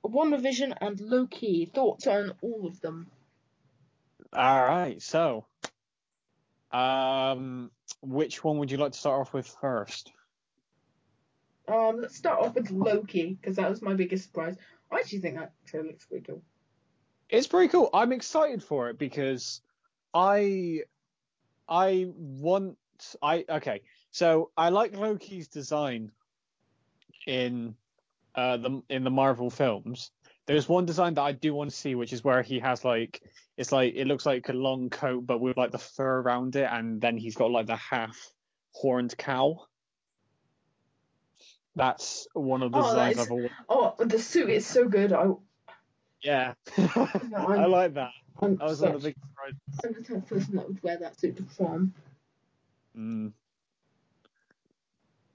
WandaVision, 0.05 0.77
and 0.81 1.01
Loki. 1.01 1.71
Thoughts 1.73 2.07
on 2.07 2.33
all 2.43 2.67
of 2.67 2.81
them? 2.81 3.07
All 4.33 4.65
right. 4.65 5.01
So, 5.01 5.47
um, 6.73 7.71
which 8.03 8.45
one 8.45 8.59
would 8.59 8.71
you 8.71 8.79
like 8.79 8.93
to 8.93 8.99
start 8.99 9.21
off 9.21 9.33
with 9.33 9.47
first? 9.61 10.13
Um, 11.69 12.01
let's 12.01 12.17
start 12.17 12.41
off 12.41 12.55
with 12.55 12.71
Loki 12.71 13.39
because 13.41 13.57
that 13.57 13.71
was 13.71 13.83
my 13.83 13.95
biggest 13.95 14.25
surprise. 14.25 14.57
I 14.91 14.97
actually 14.97 15.21
think 15.21 15.37
that 15.37 15.53
trailer 15.67 15.89
looks 15.89 16.07
pretty 16.07 16.25
cool. 16.25 16.43
It's 17.31 17.47
pretty 17.47 17.69
cool. 17.69 17.91
I'm 17.95 18.13
excited 18.13 18.63
for 18.63 18.91
it 18.91 18.99
because 18.99 19.61
I 20.13 20.81
I 21.69 22.07
want 22.17 22.77
I 23.23 23.45
okay. 23.49 23.83
So 24.11 24.51
I 24.57 24.71
like 24.71 24.93
Loki's 24.97 25.49
design 25.49 26.11
in 27.27 27.75
uh 28.35 28.57
the 28.57 28.83
in 28.89 29.05
the 29.05 29.11
Marvel 29.11 29.51
films. 29.51 30.11
There's 30.47 30.69
one 30.69 30.85
design 30.87 31.15
that 31.15 31.23
I 31.23 31.33
do 31.33 31.55
want 31.55 31.71
to 31.71 31.77
see, 31.77 31.95
which 31.95 32.13
is 32.13 32.25
where 32.25 32.43
he 32.43 32.59
has 32.59 32.85
like 32.85 33.23
it's 33.57 33.71
like 33.71 33.95
it 33.95 34.07
looks 34.09 34.27
like 34.27 34.49
a 34.49 34.53
long 34.53 34.91
coat 34.91 35.25
but 35.27 35.41
with 35.41 35.57
like 35.57 35.71
the 35.71 35.79
fur 35.79 36.21
around 36.21 36.57
it, 36.57 36.69
and 36.71 37.01
then 37.01 37.17
he's 37.17 37.37
got 37.37 37.53
like 37.53 37.67
the 37.67 37.77
half 37.77 38.17
horned 38.73 39.17
cow. 39.17 39.67
That's 41.77 42.27
one 42.35 42.63
of 42.63 42.73
the 42.73 42.79
Oh, 42.79 42.83
designs 42.83 43.15
is- 43.17 43.21
I've 43.21 43.31
always 43.31 43.51
Oh, 43.69 43.95
the 44.01 44.19
suit 44.19 44.51
is 44.51 44.67
so 44.67 44.89
good. 44.89 45.13
I, 45.13 45.29
yeah. 46.23 46.55
I'm- 46.77 47.35
I 47.37 47.67
like 47.67 47.95
that. 47.95 48.11
I'm 48.43 48.57
That 48.57 48.65
was 48.69 48.81
one 48.81 48.95
of 48.95 49.03
such, 49.03 49.03
the 49.03 49.09
big 49.11 49.17
surprises. 49.29 49.81
I'm 49.85 49.93
the 49.93 50.03
type 50.03 50.17
of 50.23 50.29
person 50.29 50.57
that 50.57 50.67
would 50.69 50.83
wear 50.83 50.97
that 50.99 51.21
suit 51.21 51.37
to 51.37 51.43
prom. 51.43 51.93
Mm. 52.97 53.33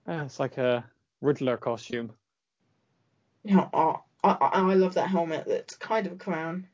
Yeah, 0.07 0.25
it's 0.25 0.39
like 0.39 0.57
a 0.57 0.85
Riddler 1.21 1.57
costume. 1.57 2.11
Yeah, 3.43 3.67
oh, 3.73 4.01
I, 4.23 4.29
I, 4.29 4.47
I 4.71 4.73
love 4.73 4.95
that 4.95 5.09
helmet. 5.09 5.45
That's 5.47 5.75
kind 5.75 6.07
of 6.07 6.13
a 6.13 6.15
crown 6.15 6.67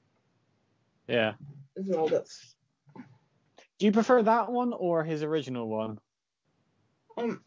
Yeah. 1.08 1.34
as 1.78 1.86
well. 1.86 2.08
That's 2.08 2.56
Do 2.96 3.86
you 3.86 3.92
prefer 3.92 4.24
that 4.24 4.52
one 4.52 4.74
or 4.74 5.04
his 5.04 5.24
original 5.24 5.68
one? 5.68 6.00
um, 7.18 7.42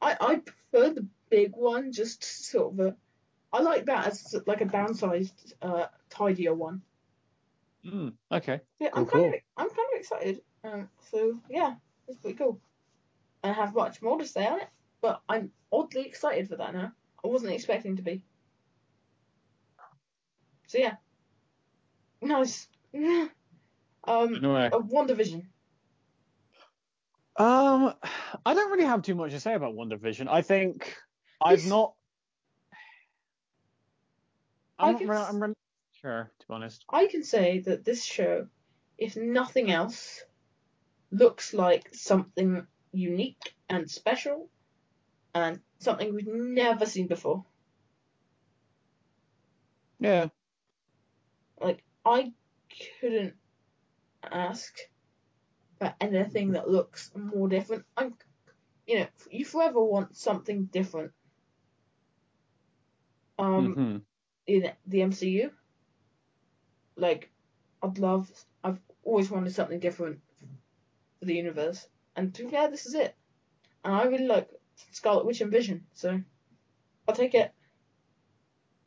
I 0.00 0.16
I 0.20 0.36
prefer 0.36 0.94
the 0.94 1.06
big 1.28 1.52
one. 1.56 1.90
Just 1.92 2.22
sort 2.50 2.72
of 2.74 2.80
a, 2.80 2.96
I 3.54 3.60
like 3.60 3.86
that 3.86 4.08
as 4.08 4.34
like 4.46 4.60
a 4.62 4.66
downsized, 4.66 5.54
uh, 5.62 5.86
tidier 6.10 6.52
one. 6.54 6.82
Mm, 7.86 8.14
okay. 8.32 8.60
Yeah, 8.80 8.88
I'm 8.92 9.06
Cool, 9.06 9.22
kind 9.22 9.24
cool. 9.24 9.28
of 9.34 9.40
I'm 9.56 9.68
kind 9.68 9.88
of 9.94 10.00
excited. 10.00 10.42
Um, 10.64 10.88
so 11.10 11.38
yeah, 11.48 11.74
it's 12.08 12.18
pretty 12.18 12.36
cool. 12.36 12.60
I 13.44 13.52
have 13.52 13.72
much 13.74 14.02
more 14.02 14.18
to 14.18 14.26
say 14.26 14.44
on 14.44 14.60
it, 14.60 14.68
but 15.00 15.22
I'm 15.28 15.52
oddly 15.70 16.04
excited 16.06 16.48
for 16.48 16.56
that 16.56 16.74
now. 16.74 16.92
I 17.24 17.28
wasn't 17.28 17.52
expecting 17.52 17.94
to 17.96 18.02
be. 18.02 18.24
So 20.66 20.78
yeah, 20.78 20.96
nice. 22.20 22.66
um, 22.94 23.30
Anyway. 24.08 24.70
uh, 24.72 24.80
WandaVision. 24.80 25.46
Um, 27.36 27.94
I 28.46 28.54
don't 28.54 28.70
really 28.72 28.84
have 28.84 29.02
too 29.02 29.14
much 29.14 29.30
to 29.30 29.40
say 29.40 29.54
about 29.54 29.74
WandaVision. 29.74 30.26
I 30.28 30.42
think 30.42 30.96
I've 31.40 31.66
not. 31.66 31.94
I'm 34.78 34.98
can 34.98 35.10
I'm 35.10 35.54
sure, 35.92 36.30
to 36.38 36.46
be 36.46 36.54
honest. 36.54 36.84
I 36.88 37.06
can 37.06 37.22
say 37.22 37.60
that 37.60 37.84
this 37.84 38.04
show, 38.04 38.48
if 38.98 39.16
nothing 39.16 39.70
else, 39.70 40.22
looks 41.10 41.54
like 41.54 41.94
something 41.94 42.66
unique 42.92 43.54
and 43.68 43.90
special, 43.90 44.48
and 45.34 45.60
something 45.78 46.14
we've 46.14 46.26
never 46.26 46.86
seen 46.86 47.06
before. 47.06 47.44
Yeah. 50.00 50.28
Like 51.60 51.82
I 52.04 52.32
couldn't 53.00 53.34
ask 54.30 54.76
for 55.78 55.94
anything 56.00 56.52
that 56.52 56.68
looks 56.68 57.10
more 57.16 57.48
different. 57.48 57.84
I'm, 57.96 58.14
you 58.86 59.00
know, 59.00 59.06
you 59.30 59.44
forever 59.44 59.82
want 59.82 60.16
something 60.16 60.66
different. 60.66 61.12
Um, 63.38 63.74
hmm 63.74 63.96
in 64.46 64.72
the 64.86 65.02
MCU, 65.02 65.52
like 66.96 67.30
I'd 67.82 67.98
love. 67.98 68.30
I've 68.62 68.80
always 69.04 69.30
wanted 69.30 69.52
something 69.54 69.78
different 69.80 70.20
for 71.18 71.26
the 71.26 71.34
universe, 71.34 71.88
and 72.16 72.34
to 72.34 72.44
be 72.44 72.50
fair, 72.50 72.70
this 72.70 72.86
is 72.86 72.94
it. 72.94 73.16
And 73.84 73.94
I 73.94 74.04
really 74.04 74.26
like 74.26 74.50
Scarlet 74.92 75.26
Witch 75.26 75.40
and 75.40 75.50
Vision, 75.52 75.86
so 75.92 76.22
I'll 77.08 77.14
take 77.16 77.34
it. 77.34 77.52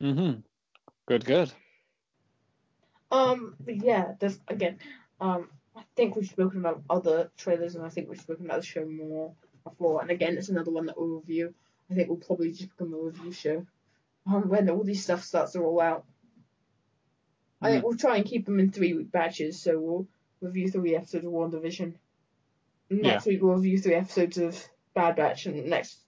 hmm 0.00 0.42
Good, 1.06 1.24
good. 1.26 1.52
Um, 3.10 3.56
but 3.60 3.76
yeah, 3.76 4.14
there's 4.18 4.40
again. 4.48 4.78
Um, 5.20 5.50
I 5.76 5.84
think 5.96 6.16
we've 6.16 6.28
spoken 6.28 6.60
about 6.60 6.82
other 6.90 7.30
trailers, 7.36 7.74
and 7.76 7.84
I 7.84 7.88
think 7.88 8.08
we've 8.08 8.20
spoken 8.20 8.46
about 8.46 8.60
the 8.60 8.66
show 8.66 8.84
more 8.84 9.34
before. 9.64 10.00
And 10.02 10.10
again, 10.10 10.36
it's 10.36 10.48
another 10.48 10.70
one 10.70 10.86
that 10.86 10.98
we'll 10.98 11.20
review. 11.20 11.54
I 11.90 11.94
think 11.94 12.08
we'll 12.08 12.18
probably 12.18 12.50
just 12.52 12.70
become 12.70 12.92
a 12.94 12.98
review 12.98 13.32
show 13.32 13.66
um, 14.28 14.48
when 14.48 14.68
all 14.68 14.84
these 14.84 15.02
stuff 15.02 15.24
starts 15.24 15.52
to 15.52 15.60
roll 15.60 15.80
out. 15.80 16.04
I 17.60 17.70
think 17.70 17.84
we'll 17.84 17.96
try 17.96 18.16
and 18.16 18.24
keep 18.24 18.46
them 18.46 18.60
in 18.60 18.70
three 18.70 18.94
week 18.94 19.10
batches, 19.10 19.60
so 19.60 19.78
we'll 19.80 20.06
review 20.40 20.70
three 20.70 20.94
episodes 20.94 21.26
of 21.26 21.32
WandaVision. 21.32 21.94
Next 22.90 23.26
week 23.26 23.42
we'll 23.42 23.56
review 23.56 23.78
three 23.78 23.94
episodes 23.94 24.38
of 24.38 24.68
Bad 24.94 25.16
Batch, 25.16 25.46
and 25.46 25.66
next 25.66 25.98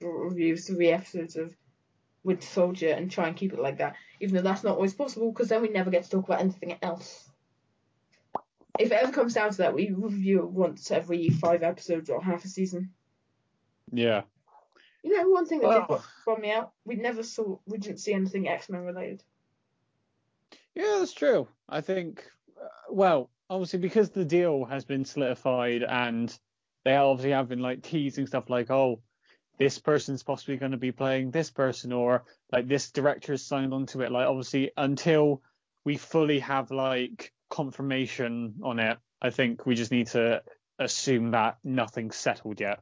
we'll 0.00 0.12
review 0.12 0.56
three 0.56 0.90
episodes 0.90 1.36
of 1.36 1.54
Winter 2.22 2.46
Soldier, 2.46 2.90
and 2.90 3.10
try 3.10 3.26
and 3.28 3.36
keep 3.36 3.52
it 3.52 3.58
like 3.58 3.78
that. 3.78 3.96
Even 4.20 4.36
though 4.36 4.42
that's 4.42 4.62
not 4.62 4.76
always 4.76 4.94
possible, 4.94 5.32
because 5.32 5.48
then 5.48 5.62
we 5.62 5.68
never 5.68 5.90
get 5.90 6.04
to 6.04 6.10
talk 6.10 6.26
about 6.26 6.40
anything 6.40 6.76
else. 6.82 7.28
If 8.78 8.92
it 8.92 9.02
ever 9.02 9.12
comes 9.12 9.34
down 9.34 9.50
to 9.50 9.58
that, 9.58 9.74
we 9.74 9.90
review 9.90 10.40
it 10.40 10.50
once 10.50 10.90
every 10.90 11.28
five 11.28 11.62
episodes 11.62 12.08
or 12.08 12.22
half 12.22 12.44
a 12.44 12.48
season. 12.48 12.90
Yeah. 13.92 14.22
You 15.02 15.16
know, 15.16 15.28
one 15.30 15.46
thing 15.46 15.60
that 15.60 15.88
did 15.88 15.96
Oh. 15.96 16.04
bum 16.26 16.40
me 16.40 16.50
out, 16.52 16.72
we 16.84 16.96
never 16.96 17.22
saw, 17.22 17.58
we 17.66 17.78
didn't 17.78 18.00
see 18.00 18.12
anything 18.12 18.48
X 18.48 18.68
Men 18.68 18.82
related. 18.82 19.22
Yeah, 20.74 20.98
that's 20.98 21.12
true. 21.12 21.48
I 21.68 21.80
think, 21.80 22.24
uh, 22.60 22.68
well, 22.90 23.30
obviously 23.48 23.78
because 23.78 24.10
the 24.10 24.24
deal 24.24 24.64
has 24.64 24.84
been 24.84 25.04
solidified 25.04 25.82
and 25.82 26.36
they 26.84 26.94
obviously 26.96 27.32
have 27.32 27.48
been 27.48 27.60
like 27.60 27.82
teasing 27.82 28.26
stuff 28.26 28.50
like, 28.50 28.70
oh, 28.70 29.00
this 29.58 29.78
person's 29.78 30.22
possibly 30.22 30.56
going 30.56 30.72
to 30.72 30.78
be 30.78 30.92
playing 30.92 31.30
this 31.30 31.50
person 31.50 31.92
or 31.92 32.24
like 32.52 32.68
this 32.68 32.90
director 32.90 33.32
is 33.34 33.44
signed 33.44 33.74
onto 33.74 34.00
it. 34.02 34.12
Like 34.12 34.26
obviously 34.26 34.70
until 34.76 35.42
we 35.84 35.96
fully 35.96 36.38
have 36.40 36.70
like 36.70 37.32
confirmation 37.50 38.54
on 38.62 38.78
it, 38.78 38.98
I 39.20 39.30
think 39.30 39.66
we 39.66 39.74
just 39.74 39.90
need 39.90 40.06
to 40.08 40.42
assume 40.78 41.32
that 41.32 41.58
nothing's 41.62 42.16
settled 42.16 42.60
yet. 42.60 42.80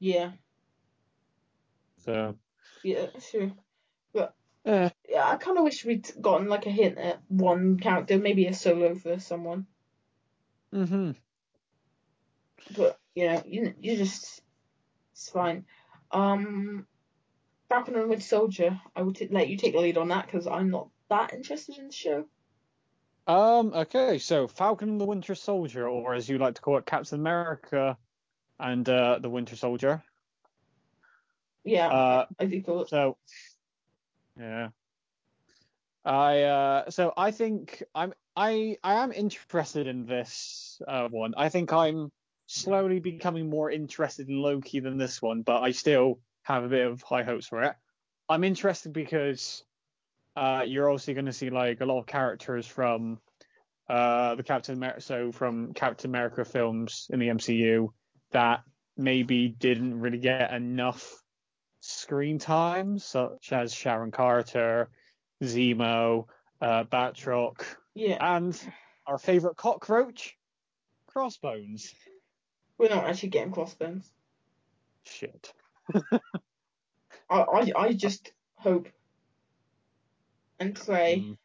Yeah, 0.00 0.32
So, 2.04 2.38
yeah, 2.82 3.06
sure. 3.18 3.52
eh, 4.64 4.90
Yeah, 5.08 5.26
I 5.26 5.36
kind 5.36 5.56
of 5.56 5.64
wish 5.64 5.84
we'd 5.86 6.10
gotten 6.20 6.48
like 6.48 6.66
a 6.66 6.70
hint 6.70 6.98
at 6.98 7.22
one 7.30 7.78
character, 7.78 8.18
maybe 8.18 8.46
a 8.46 8.52
solo 8.54 8.94
for 8.94 9.18
someone. 9.18 9.66
hmm 10.72 11.12
But 12.70 13.00
you 13.14 13.26
know, 13.26 13.42
you 13.46 13.74
you 13.80 13.96
just 13.96 14.42
it's 15.12 15.30
fine. 15.30 15.66
Um, 16.10 16.88
Falcon 17.68 17.96
and 17.96 18.08
Winter 18.10 18.24
Soldier, 18.24 18.80
I 18.96 19.02
would 19.02 19.16
t- 19.16 19.28
let 19.28 19.48
you 19.48 19.56
take 19.58 19.74
the 19.74 19.80
lead 19.80 19.98
on 19.98 20.08
that 20.08 20.26
because 20.26 20.46
I'm 20.46 20.70
not 20.70 20.90
that 21.10 21.34
interested 21.34 21.78
in 21.78 21.88
the 21.88 21.92
show. 21.92 22.28
Um, 23.26 23.72
okay, 23.74 24.18
so 24.18 24.46
Falcon 24.48 24.88
and 24.90 25.00
the 25.00 25.04
Winter 25.06 25.34
Soldier, 25.34 25.88
or 25.88 26.14
as 26.14 26.28
you 26.28 26.38
like 26.38 26.56
to 26.56 26.60
call 26.62 26.76
it, 26.78 26.86
Captain 26.86 27.18
America 27.20 27.98
and 28.58 28.88
uh, 28.88 29.18
the 29.20 29.30
Winter 29.30 29.56
Soldier. 29.56 30.04
Yeah, 31.64 31.88
Uh, 31.88 32.26
I 32.38 32.44
do 32.44 32.84
so 32.86 33.16
yeah. 34.38 34.68
I 36.04 36.42
uh 36.42 36.90
so 36.90 37.12
I 37.16 37.30
think 37.30 37.82
I'm 37.94 38.12
I 38.36 38.76
I 38.82 38.94
am 39.02 39.12
interested 39.12 39.86
in 39.86 40.06
this 40.06 40.80
uh 40.86 41.08
one. 41.08 41.34
I 41.36 41.48
think 41.48 41.72
I'm 41.72 42.12
slowly 42.46 43.00
becoming 43.00 43.48
more 43.48 43.70
interested 43.70 44.28
in 44.28 44.36
Loki 44.36 44.80
than 44.80 44.98
this 44.98 45.22
one, 45.22 45.42
but 45.42 45.62
I 45.62 45.70
still 45.70 46.20
have 46.42 46.64
a 46.64 46.68
bit 46.68 46.86
of 46.86 47.00
high 47.02 47.22
hopes 47.22 47.46
for 47.46 47.62
it. 47.62 47.74
I'm 48.28 48.44
interested 48.44 48.92
because 48.92 49.64
uh 50.36 50.64
you're 50.66 50.90
also 50.90 51.14
going 51.14 51.26
to 51.26 51.32
see 51.32 51.50
like 51.50 51.80
a 51.80 51.86
lot 51.86 52.00
of 52.00 52.06
characters 52.06 52.66
from 52.66 53.18
uh 53.88 54.34
the 54.34 54.42
Captain 54.42 54.74
America 54.74 55.00
so 55.00 55.32
from 55.32 55.72
Captain 55.72 56.10
America 56.10 56.44
films 56.44 57.06
in 57.10 57.18
the 57.18 57.28
MCU 57.28 57.88
that 58.32 58.62
maybe 58.96 59.48
didn't 59.48 60.00
really 60.00 60.18
get 60.18 60.52
enough 60.52 61.23
screen 61.84 62.38
time, 62.38 62.98
such 62.98 63.52
as 63.52 63.74
Sharon 63.74 64.10
Carter, 64.10 64.88
Zemo, 65.42 66.26
uh, 66.60 66.84
Batroc, 66.84 67.62
Yeah, 67.94 68.16
and 68.36 68.58
our 69.06 69.18
favourite 69.18 69.56
cockroach, 69.56 70.36
Crossbones. 71.06 71.94
we're 72.78 72.88
not 72.88 73.04
actually 73.04 73.28
getting 73.28 73.52
crossbones. 73.52 74.10
Shit. 75.04 75.52
I, 75.92 76.20
I, 77.30 77.72
I 77.76 77.92
just 77.92 78.32
hope 78.56 78.88
and 80.58 80.74
pray. 80.74 81.24
Mm. 81.26 81.36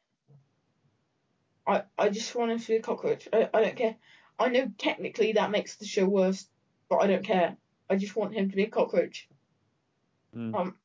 I, 1.67 1.83
I 1.97 2.09
just 2.09 2.33
want 2.33 2.51
him 2.51 2.59
to 2.59 2.67
be 2.67 2.75
a 2.77 2.81
cockroach. 2.81 3.27
I, 3.33 3.49
I 3.53 3.61
don't 3.61 3.75
care. 3.75 3.95
I 4.39 4.47
know 4.49 4.71
technically 4.77 5.33
that 5.33 5.51
makes 5.51 5.75
the 5.75 5.85
show 5.85 6.05
worse, 6.05 6.47
but 6.89 6.97
I 7.03 7.07
don't 7.07 7.25
care. 7.25 7.57
I 7.89 7.97
just 7.97 8.15
want 8.15 8.33
him 8.33 8.49
to 8.49 8.55
be 8.55 8.63
a 8.63 8.69
cockroach. 8.69 9.27
Mm. 10.35 10.55
Um, 10.55 10.75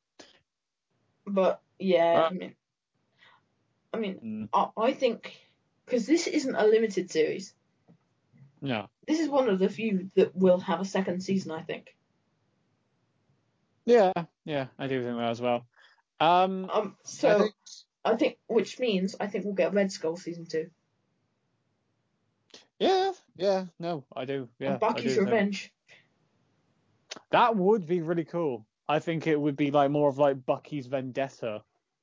but 1.26 1.60
yeah, 1.78 2.22
Uh, 2.22 2.26
I 2.28 2.30
mean, 2.32 2.54
I 3.92 3.96
mean, 3.98 4.18
Mm. 4.24 4.48
I, 4.52 4.88
I 4.88 4.92
think 4.92 5.36
because 5.84 6.06
this 6.06 6.26
isn't 6.26 6.54
a 6.54 6.66
limited 6.66 7.10
series. 7.10 7.54
No. 8.60 8.88
This 9.06 9.20
is 9.20 9.28
one 9.28 9.48
of 9.50 9.58
the 9.58 9.68
few 9.68 10.08
that 10.14 10.34
will 10.34 10.58
have 10.60 10.80
a 10.80 10.84
second 10.86 11.22
season. 11.22 11.50
I 11.52 11.60
think. 11.62 11.94
Yeah, 13.84 14.12
yeah, 14.46 14.68
I 14.78 14.86
do 14.86 15.02
think 15.04 15.18
that 15.18 15.30
as 15.30 15.40
well. 15.42 15.66
Um, 16.20 16.70
Um, 16.70 16.96
I 17.04 17.08
so 17.08 17.38
think- 17.38 17.54
I 18.06 18.16
think, 18.16 18.38
which 18.46 18.78
means 18.78 19.14
I 19.20 19.26
think 19.26 19.44
we'll 19.44 19.54
get 19.54 19.74
Red 19.74 19.90
Skull 19.92 20.16
season 20.16 20.46
two 20.46 20.70
yeah, 22.78 23.12
yeah, 23.36 23.66
no, 23.78 24.04
I 24.14 24.24
do. 24.24 24.48
Yeah, 24.58 24.74
and 24.74 24.76
I 24.76 24.78
Bucky's 24.78 25.14
do 25.14 25.20
think- 25.20 25.26
Revenge. 25.30 25.72
That 27.30 27.56
would 27.56 27.86
be 27.86 28.00
really 28.02 28.24
cool. 28.24 28.66
I 28.88 28.98
think 28.98 29.26
it 29.26 29.40
would 29.40 29.56
be 29.56 29.70
like 29.70 29.90
more 29.90 30.08
of 30.08 30.18
like 30.18 30.44
Bucky's 30.44 30.86
Vendetta. 30.86 31.62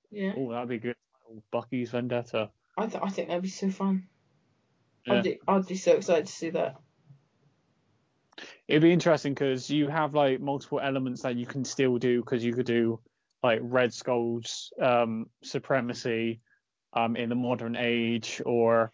Yeah, 0.09 0.33
Oh, 0.35 0.51
that'd 0.51 0.69
be 0.69 0.79
good. 0.79 0.95
Bucky's 1.51 1.91
Vendetta. 1.91 2.49
I 2.77 2.87
th- 2.87 3.03
I 3.03 3.09
think 3.09 3.27
that'd 3.27 3.43
be 3.43 3.49
so 3.49 3.69
fun. 3.69 4.07
Yeah. 5.05 5.15
I'd 5.15 5.23
be, 5.23 5.39
I'd 5.47 5.67
be 5.67 5.75
so 5.75 5.93
excited 5.93 6.25
to 6.27 6.31
see 6.31 6.49
that. 6.51 6.75
It'd 8.67 8.81
be 8.81 8.93
interesting 8.93 9.33
because 9.33 9.69
you 9.69 9.87
have 9.87 10.13
like 10.13 10.39
multiple 10.39 10.79
elements 10.79 11.21
that 11.23 11.35
you 11.35 11.45
can 11.45 11.63
still 11.65 11.97
do 11.97 12.21
because 12.21 12.43
you 12.43 12.53
could 12.53 12.65
do 12.65 12.99
like 13.43 13.59
Red 13.61 13.93
Skull's 13.93 14.71
um, 14.81 15.29
supremacy 15.43 16.39
um, 16.93 17.15
in 17.15 17.29
the 17.29 17.35
modern 17.35 17.75
age 17.75 18.41
or 18.45 18.91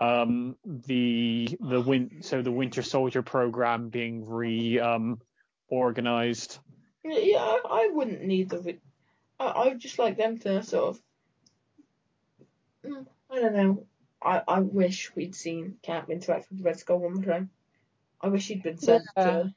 um, 0.00 0.56
the 0.64 1.56
the 1.60 1.80
win 1.80 2.18
so 2.20 2.42
the 2.42 2.50
Winter 2.52 2.82
Soldier 2.82 3.22
program 3.22 3.88
being 3.88 4.26
re 4.26 4.78
um, 4.80 5.20
organized. 5.68 6.58
Yeah, 7.04 7.18
yeah, 7.18 7.38
I, 7.38 7.60
I 7.70 7.90
wouldn't 7.92 8.22
need 8.22 8.48
the. 8.48 8.78
I 9.38 9.44
I 9.44 9.68
would 9.68 9.78
just 9.80 9.98
like 9.98 10.16
them 10.16 10.38
to 10.38 10.62
sort 10.62 10.96
of. 10.96 11.02
Mm, 12.84 13.06
I 13.30 13.40
don't 13.40 13.54
know. 13.54 13.86
I, 14.22 14.42
I 14.48 14.60
wish 14.60 15.14
we'd 15.14 15.34
seen 15.34 15.76
Cap 15.82 16.08
interact 16.08 16.50
with 16.50 16.62
Red 16.62 16.78
Skull 16.78 16.98
one 16.98 17.14
more 17.14 17.24
time. 17.24 17.50
I 18.20 18.28
wish 18.28 18.46
he'd 18.48 18.62
been 18.62 18.78
sent 18.78 19.04
to. 19.16 19.54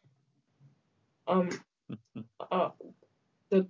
Um. 1.27 1.49
Uh, 2.51 2.69
the 3.49 3.67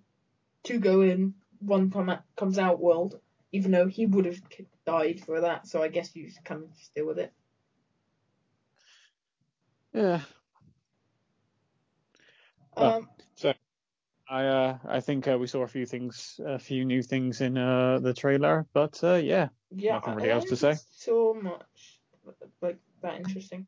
two 0.64 0.80
go 0.80 1.02
in, 1.02 1.34
one 1.60 1.90
come 1.90 2.10
out, 2.10 2.24
comes 2.36 2.60
out 2.60 2.80
world. 2.80 3.20
Even 3.52 3.72
though 3.72 3.88
he 3.88 4.06
would 4.06 4.26
have 4.26 4.40
died 4.86 5.22
for 5.22 5.42
that, 5.42 5.68
so 5.68 5.82
I 5.82 5.88
guess 5.88 6.16
you 6.16 6.28
just 6.28 6.44
kind 6.44 6.64
of 6.64 6.76
just 6.76 6.94
deal 6.94 7.08
with 7.08 7.18
it. 7.18 7.32
Yeah, 9.94 10.22
Well, 12.76 12.94
Um. 12.96 13.10
I 14.30 14.46
uh, 14.46 14.78
I 14.88 15.00
think 15.00 15.28
uh, 15.28 15.38
we 15.40 15.48
saw 15.48 15.64
a 15.64 15.68
few 15.68 15.86
things, 15.86 16.40
a 16.46 16.60
few 16.60 16.86
new 16.86 17.02
things 17.02 17.42
in 17.42 17.58
uh, 17.58 18.00
the 18.00 18.14
trailer, 18.14 18.66
but 18.74 19.02
uh, 19.04 19.16
yeah, 19.16 19.50
Yeah, 19.72 19.94
Nothing 19.94 20.16
really 20.16 20.30
else 20.32 20.46
to 20.46 20.56
say. 20.56 20.76
So 20.92 21.34
much 21.34 22.02
like 22.62 22.80
that 23.02 23.16
interesting. 23.16 23.68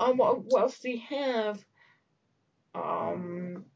Um, 0.00 0.16
what, 0.16 0.44
what 0.44 0.62
else 0.62 0.78
do 0.78 0.88
we 0.88 0.98
have? 1.10 1.64
Um, 2.74 3.66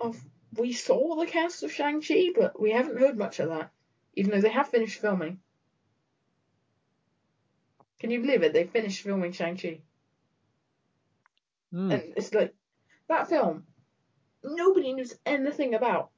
of 0.00 0.16
we 0.56 0.72
saw 0.72 1.16
the 1.16 1.26
cast 1.26 1.62
of 1.62 1.72
Shang 1.72 2.00
Chi, 2.00 2.30
but 2.34 2.60
we 2.60 2.70
haven't 2.72 2.98
heard 2.98 3.18
much 3.18 3.38
of 3.40 3.50
that, 3.50 3.70
even 4.14 4.30
though 4.30 4.40
they 4.40 4.48
have 4.50 4.68
finished 4.68 5.00
filming. 5.00 5.40
Can 7.98 8.10
you 8.10 8.20
believe 8.20 8.42
it? 8.42 8.54
They 8.54 8.64
finished 8.64 9.02
filming 9.02 9.32
Shang 9.32 9.56
Chi, 9.58 9.80
Hmm. 11.70 11.90
and 11.92 12.02
it's 12.16 12.32
like 12.32 12.54
that 13.08 13.28
film. 13.28 13.66
Nobody 14.42 14.92
knows 14.94 15.14
anything 15.26 15.74
about. 15.74 16.10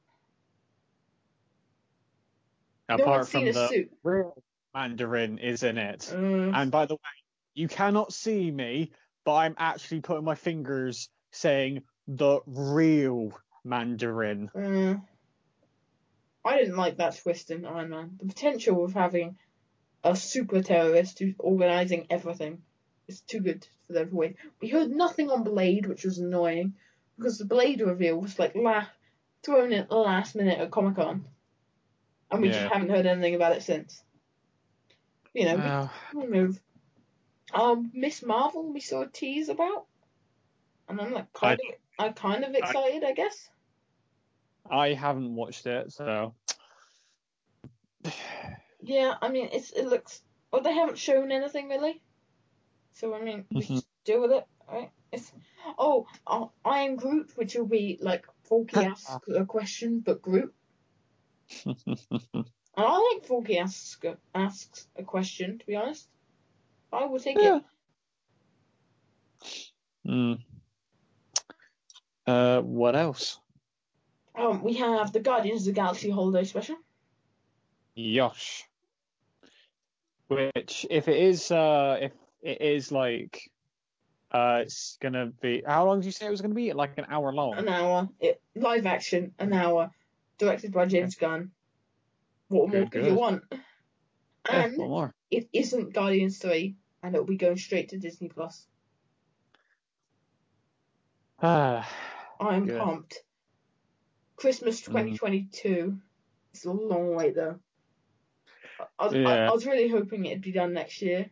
apart 2.88 3.06
one's 3.08 3.28
from 3.30 3.44
the 3.46 3.68
suit. 3.68 3.92
real 4.02 4.42
Mandarin 4.74 5.38
is 5.38 5.62
in 5.62 5.78
it. 5.78 6.10
Uh, 6.12 6.16
And 6.16 6.70
by 6.70 6.86
the 6.86 6.94
way, 6.94 7.00
you 7.54 7.68
cannot 7.68 8.12
see 8.12 8.50
me, 8.50 8.92
but 9.24 9.34
I'm 9.34 9.54
actually 9.58 10.00
putting 10.00 10.24
my 10.24 10.34
fingers 10.34 11.08
saying 11.30 11.82
the 12.08 12.40
real 12.46 13.32
Mandarin. 13.64 14.50
Uh, 14.54 14.96
I 16.44 16.56
didn't 16.58 16.76
like 16.76 16.96
that 16.96 17.16
twist 17.22 17.50
in 17.50 17.64
Iron 17.64 17.90
Man. 17.90 18.18
The 18.20 18.26
potential 18.26 18.84
of 18.84 18.94
having 18.94 19.36
a 20.02 20.16
super 20.16 20.62
terrorist 20.62 21.18
who's 21.18 21.34
organizing 21.38 22.06
everything 22.10 22.62
is 23.06 23.20
too 23.20 23.40
good 23.40 23.66
for 23.86 23.92
them 23.92 24.08
to 24.08 24.14
wait. 24.16 24.36
We 24.60 24.68
heard 24.68 24.90
nothing 24.90 25.30
on 25.30 25.44
Blade, 25.44 25.86
which 25.86 26.04
was 26.04 26.18
annoying 26.18 26.74
because 27.16 27.38
the 27.38 27.44
Blade 27.44 27.80
reveal 27.80 28.20
was 28.20 28.38
like 28.38 28.54
la- 28.54 28.86
thrown 29.42 29.72
in 29.72 29.80
at 29.80 29.88
the 29.88 29.96
last 29.96 30.34
minute 30.34 30.58
at 30.58 30.70
Comic 30.70 30.96
Con, 30.96 31.24
and 32.30 32.42
we 32.42 32.48
Yeah. 32.48 32.54
just 32.62 32.72
haven't 32.72 32.90
heard 32.90 33.06
anything 33.06 33.34
about 33.34 33.56
it 33.56 33.62
since. 33.62 34.02
You 35.34 35.46
know, 35.46 35.88
we- 36.14 36.26
move. 36.26 36.60
Um, 37.54 37.90
Miss 37.92 38.22
Marvel, 38.22 38.72
we 38.72 38.80
saw 38.80 39.02
a 39.02 39.08
tease 39.08 39.48
about, 39.48 39.86
and 40.88 41.00
I'm 41.00 41.12
like 41.12 41.32
kind 41.32 41.60
of, 41.60 41.76
I'm 41.98 42.14
kind 42.14 42.44
of 42.44 42.54
excited, 42.54 43.04
I 43.04 43.12
guess. 43.12 43.48
I 44.70 44.94
haven't 44.94 45.34
watched 45.34 45.66
it, 45.66 45.92
so 45.92 46.34
Yeah, 48.80 49.14
I 49.20 49.28
mean, 49.28 49.48
it's 49.52 49.70
it 49.72 49.86
looks. 49.86 50.22
Well, 50.50 50.62
they 50.62 50.72
haven't 50.74 50.98
shown 50.98 51.30
anything 51.30 51.68
really. 51.68 52.02
So 52.94 53.14
I 53.14 53.22
mean, 53.22 53.46
we 53.50 53.62
Mhm. 53.62 53.68
just 53.76 53.86
deal 54.04 54.20
with 54.20 54.32
it, 54.32 54.44
right? 54.68 54.90
It's 55.12 55.30
oh, 55.78 56.06
uh, 56.26 56.46
I 56.64 56.80
am 56.80 56.96
Groot, 56.96 57.32
which 57.36 57.54
will 57.54 57.66
be 57.66 57.98
like 58.00 58.26
Forky 58.44 58.80
asks 58.84 59.14
a 59.34 59.44
question, 59.44 60.00
but 60.00 60.22
Groot. 60.22 60.54
And 61.66 61.76
I 62.76 63.12
like 63.14 63.26
Forky 63.26 63.58
asks 63.58 63.98
a, 64.04 64.16
asks 64.34 64.86
a 64.96 65.02
question. 65.02 65.58
To 65.58 65.66
be 65.66 65.76
honest, 65.76 66.08
I 66.92 67.04
will 67.04 67.20
take 67.20 67.36
Yeah. 67.38 67.60
it. 67.60 67.64
Hmm. 70.06 70.32
Uh, 72.26 72.60
what 72.62 72.96
else? 72.96 73.38
Um, 74.34 74.62
we 74.62 74.74
have 74.74 75.12
the 75.12 75.20
Guardians 75.20 75.62
of 75.62 75.66
the 75.66 75.72
Galaxy 75.72 76.10
holiday 76.10 76.44
special. 76.44 76.76
Yosh. 77.94 78.64
Which, 80.28 80.86
if 80.88 81.08
it 81.08 81.16
is, 81.20 81.50
uh, 81.50 81.98
if 82.00 82.12
it 82.42 82.62
is 82.62 82.90
like, 82.90 83.50
uh, 84.32 84.60
it's 84.62 84.96
gonna 85.00 85.26
be. 85.40 85.62
How 85.66 85.86
long 85.86 86.00
did 86.00 86.06
you 86.06 86.12
say 86.12 86.26
it 86.26 86.30
was 86.30 86.40
gonna 86.40 86.54
be? 86.54 86.72
Like 86.72 86.96
an 86.98 87.06
hour 87.08 87.32
long. 87.32 87.54
An 87.58 87.68
hour, 87.68 88.08
it 88.18 88.40
live 88.54 88.86
action, 88.86 89.34
an 89.38 89.52
hour, 89.52 89.90
directed 90.38 90.72
by 90.72 90.86
James 90.86 91.14
Gunn. 91.16 91.50
What 92.48 92.70
more 92.70 92.86
could 92.86 93.06
you 93.06 93.14
want? 93.14 93.42
And 94.50 94.76
one 94.76 94.88
more. 94.88 95.14
it 95.30 95.48
isn't 95.52 95.92
Guardians 95.94 96.38
3, 96.38 96.74
and 97.02 97.14
it'll 97.14 97.26
be 97.26 97.36
going 97.36 97.56
straight 97.58 97.90
to 97.90 97.98
Disney 97.98 98.28
Plus. 98.28 98.66
Ah, 101.44 101.88
I'm 102.40 102.66
Good. 102.66 102.78
pumped. 102.80 103.18
Christmas 104.36 104.80
Mm. 104.82 104.86
2022. 104.86 105.98
It's 106.52 106.64
a 106.64 106.70
long 106.72 107.14
wait 107.14 107.34
though. 107.34 107.58
I, 108.78 108.84
I, 108.98 109.06
I, 109.08 109.10
Yeah. 109.14 109.48
I 109.48 109.52
was 109.52 109.66
really 109.66 109.88
hoping 109.88 110.24
it'd 110.24 110.42
be 110.42 110.52
done 110.52 110.72
next 110.72 111.02
year. 111.02 111.30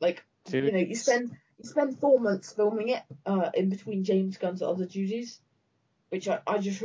Like 0.00 0.22
two 0.46 0.58
you 0.64 0.72
know, 0.72 0.78
you 0.78 0.94
spend 0.94 1.32
you 1.58 1.68
spend 1.68 1.98
four 1.98 2.20
months 2.20 2.52
filming 2.52 2.90
it, 2.90 3.02
uh, 3.26 3.50
in 3.54 3.68
between 3.68 4.04
James 4.04 4.36
Gunn's 4.36 4.62
other 4.62 4.86
duties, 4.86 5.40
which 6.10 6.28
I, 6.28 6.40
I 6.46 6.58
just. 6.58 6.82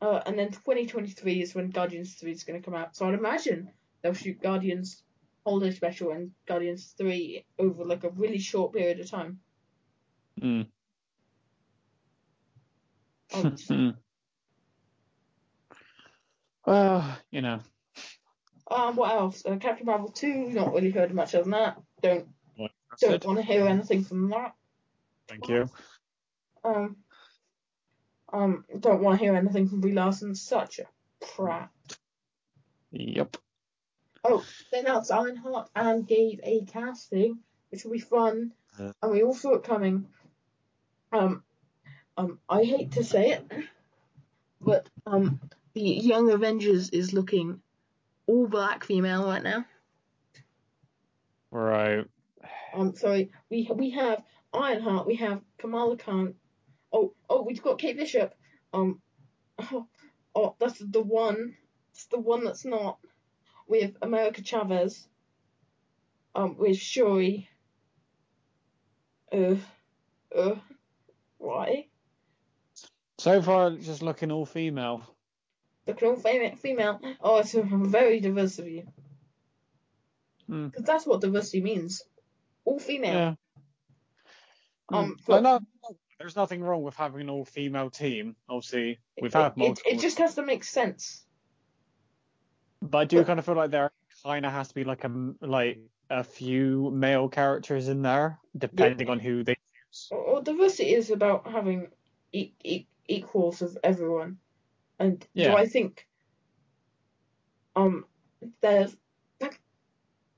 Uh, 0.00 0.20
and 0.26 0.38
then 0.38 0.50
2023 0.50 1.40
is 1.40 1.54
when 1.54 1.70
Guardians 1.70 2.14
3 2.14 2.30
is 2.32 2.44
going 2.44 2.60
to 2.60 2.64
come 2.64 2.74
out. 2.74 2.94
So 2.94 3.08
I'd 3.08 3.14
imagine 3.14 3.70
they'll 4.02 4.12
shoot 4.12 4.42
Guardians 4.42 5.02
Holiday 5.46 5.74
Special 5.74 6.10
and 6.10 6.32
Guardians 6.46 6.94
3 6.98 7.44
over 7.58 7.84
like 7.84 8.04
a 8.04 8.10
really 8.10 8.38
short 8.38 8.74
period 8.74 9.00
of 9.00 9.10
time. 9.10 9.38
Mm. 10.42 10.66
Um, 13.32 13.56
well, 16.66 17.18
you 17.30 17.40
know, 17.40 17.60
Um, 18.70 18.96
what 18.96 19.12
else? 19.12 19.46
Uh, 19.46 19.56
Captain 19.56 19.86
Marvel 19.86 20.08
2, 20.08 20.50
not 20.50 20.74
really 20.74 20.90
heard 20.90 21.14
much 21.14 21.34
of 21.34 21.46
that. 21.50 21.80
Don't 22.02 22.28
don't 23.00 23.24
want 23.24 23.38
to 23.38 23.44
hear 23.44 23.66
anything 23.66 24.04
from 24.04 24.30
that. 24.30 24.54
Thank 25.28 25.48
you. 25.48 25.68
Um, 26.64 26.96
um, 28.32 28.64
don't 28.80 29.02
want 29.02 29.18
to 29.18 29.24
hear 29.24 29.34
anything 29.36 29.68
from 29.68 29.80
Brie 29.80 29.92
Larson. 29.92 30.34
Such 30.34 30.78
a 30.80 30.84
prat. 31.34 31.70
Yep. 32.90 33.36
Oh, 34.24 34.44
they 34.72 34.80
announced 34.80 35.12
Ironheart 35.12 35.68
and 35.76 36.06
gave 36.06 36.40
a 36.42 36.64
casting, 36.64 37.38
which 37.70 37.84
will 37.84 37.92
be 37.92 37.98
fun, 37.98 38.52
Uh. 38.78 38.92
and 39.02 39.12
we 39.12 39.22
all 39.22 39.34
saw 39.34 39.54
it 39.54 39.64
coming. 39.64 40.06
Um, 41.12 41.42
um, 42.16 42.38
I 42.48 42.64
hate 42.64 42.92
to 42.92 43.04
say 43.04 43.30
it, 43.32 43.50
but 44.60 44.88
um, 45.06 45.40
the 45.74 45.82
Young 45.82 46.30
Avengers 46.30 46.90
is 46.90 47.12
looking 47.12 47.60
all 48.26 48.46
black 48.48 48.84
female 48.84 49.26
right 49.26 49.42
now. 49.42 49.64
Right. 51.50 52.06
Um, 52.74 52.94
sorry, 52.96 53.30
we 53.50 53.70
we 53.74 53.90
have 53.90 54.22
Ironheart, 54.52 55.06
we 55.06 55.16
have 55.16 55.40
Kamala 55.58 55.96
Khan. 55.96 56.34
Oh, 56.92 57.14
oh, 57.30 57.42
we've 57.42 57.62
got 57.62 57.78
Kate 57.78 57.96
Bishop. 57.96 58.34
Um, 58.72 59.00
oh, 59.58 59.86
oh, 60.34 60.56
that's 60.58 60.78
the 60.78 61.02
one. 61.02 61.56
It's 61.92 62.06
the 62.06 62.18
one 62.20 62.44
that's 62.44 62.64
not. 62.64 62.98
with 63.66 63.96
America 64.02 64.42
Chavez. 64.42 65.06
Um, 66.34 66.56
with 66.58 66.76
Shuri. 66.76 67.48
Uh, 69.32 69.56
uh, 70.36 70.56
why? 71.38 71.86
So 73.18 73.40
far, 73.40 73.70
just 73.76 74.02
looking 74.02 74.30
all 74.32 74.46
female. 74.46 75.02
The 75.86 75.94
clone 75.94 76.16
female. 76.16 76.56
female. 76.56 77.00
Oh, 77.20 77.38
it's 77.38 77.54
a 77.54 77.62
very 77.62 78.20
diverse 78.20 78.58
of 78.58 78.68
you. 78.68 78.84
Hmm. 80.48 80.66
Because 80.66 80.84
that's 80.84 81.06
what 81.06 81.20
diversity 81.20 81.62
means. 81.62 82.02
All 82.64 82.78
female. 82.78 83.14
Yeah. 83.14 83.34
Um, 84.90 85.16
But 85.26 85.42
but 85.42 85.42
no, 85.42 85.60
there's 86.18 86.36
nothing 86.36 86.62
wrong 86.62 86.82
with 86.82 86.94
having 86.96 87.22
an 87.22 87.30
all-female 87.30 87.90
team. 87.90 88.36
Obviously, 88.48 88.98
we've 89.20 89.34
it, 89.34 89.38
had 89.38 89.56
multiple, 89.56 89.92
it 89.92 90.00
just 90.00 90.18
has 90.18 90.34
to 90.36 90.44
make 90.44 90.64
sense. 90.64 91.24
but 92.82 92.98
I 92.98 93.04
do 93.04 93.18
but- 93.18 93.26
kind 93.26 93.38
of 93.38 93.44
feel 93.46 93.54
like 93.56 93.70
there 93.70 93.90
kind 94.22 94.46
of 94.46 94.52
has 94.52 94.68
to 94.68 94.74
be 94.74 94.84
like 94.84 95.04
a 95.04 95.34
like 95.40 95.78
a 96.10 96.22
few 96.22 96.90
male 96.90 97.28
characters 97.28 97.88
in 97.88 98.02
there, 98.02 98.38
depending 98.56 99.08
on 99.08 99.18
who 99.18 99.42
they 99.42 99.54
choose. 99.54 100.08
Well, 100.10 100.42
diversity 100.42 100.94
is 100.94 101.10
about 101.10 101.46
having 101.50 101.88
e- 102.32 102.52
e- 102.62 102.86
equals 103.08 103.62
of 103.62 103.76
everyone, 103.82 104.38
and 104.98 105.26
Yeah. 105.32 105.50
do 105.52 105.56
I 105.56 105.66
think 105.66 106.06
um 107.74 108.04
there's 108.60 108.94
like 109.40 109.60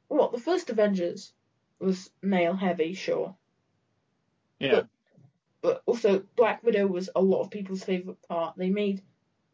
what 0.08 0.32
the 0.32 0.40
first 0.40 0.70
Avengers 0.70 1.32
was 1.78 2.10
male 2.22 2.54
heavy, 2.54 2.94
sure, 2.94 3.36
Yeah. 4.58 4.82
but 5.60 5.82
also 5.86 6.20
Black 6.36 6.62
Widow 6.62 6.86
was 6.86 7.10
a 7.14 7.20
lot 7.20 7.42
of 7.42 7.50
people's 7.50 7.84
favorite 7.84 8.20
part. 8.28 8.56
They 8.56 8.70
made 8.70 9.02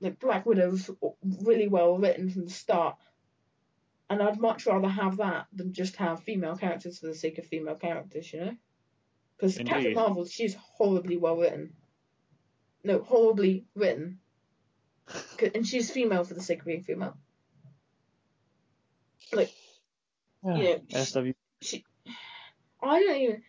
like 0.00 0.18
Black 0.18 0.44
Widow 0.46 0.70
was 0.70 0.90
really 1.42 1.68
well 1.68 1.96
written 1.96 2.28
from 2.28 2.44
the 2.44 2.50
start. 2.50 2.96
And 4.10 4.20
I'd 4.20 4.40
much 4.40 4.66
rather 4.66 4.88
have 4.88 5.18
that 5.18 5.46
than 5.52 5.72
just 5.72 5.96
have 5.96 6.22
female 6.24 6.56
characters 6.56 6.98
for 6.98 7.06
the 7.06 7.14
sake 7.14 7.38
of 7.38 7.46
female 7.46 7.76
characters, 7.76 8.30
you 8.32 8.40
know? 8.40 8.56
Because 9.36 9.56
Captain 9.56 9.94
Marvel, 9.94 10.26
she's 10.26 10.54
horribly 10.54 11.16
well 11.16 11.36
written. 11.38 11.74
No, 12.84 13.00
horribly 13.00 13.64
written. 13.74 14.18
And 15.54 15.66
she's 15.66 15.90
female 15.90 16.24
for 16.24 16.34
the 16.34 16.42
sake 16.42 16.60
of 16.60 16.66
being 16.66 16.82
female. 16.82 17.16
Like, 19.32 19.52
yeah. 20.44 20.76
SW. 20.90 21.30
she, 21.60 21.84
I 22.82 23.00
don't 23.00 23.16
even. 23.16 23.42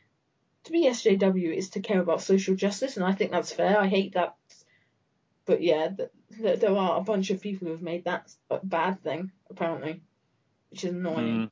To 0.65 0.71
be 0.71 0.85
SJW 0.87 1.53
is 1.57 1.71
to 1.71 1.81
care 1.81 1.99
about 1.99 2.21
social 2.21 2.55
justice, 2.55 2.95
and 2.95 3.05
I 3.05 3.11
think 3.13 3.31
that's 3.31 3.51
fair. 3.51 3.77
I 3.77 3.87
hate 3.87 4.13
that. 4.13 4.35
But 5.45 5.61
yeah, 5.61 5.89
th- 5.89 6.09
th- 6.41 6.59
there 6.61 6.75
are 6.77 6.97
a 6.97 7.03
bunch 7.03 7.31
of 7.31 7.41
people 7.41 7.67
who 7.67 7.73
have 7.73 7.81
made 7.81 8.05
that 8.05 8.31
a 8.49 8.59
bad 8.63 9.03
thing, 9.03 9.31
apparently, 9.49 10.01
which 10.69 10.85
is 10.85 10.91
annoying. 10.93 11.49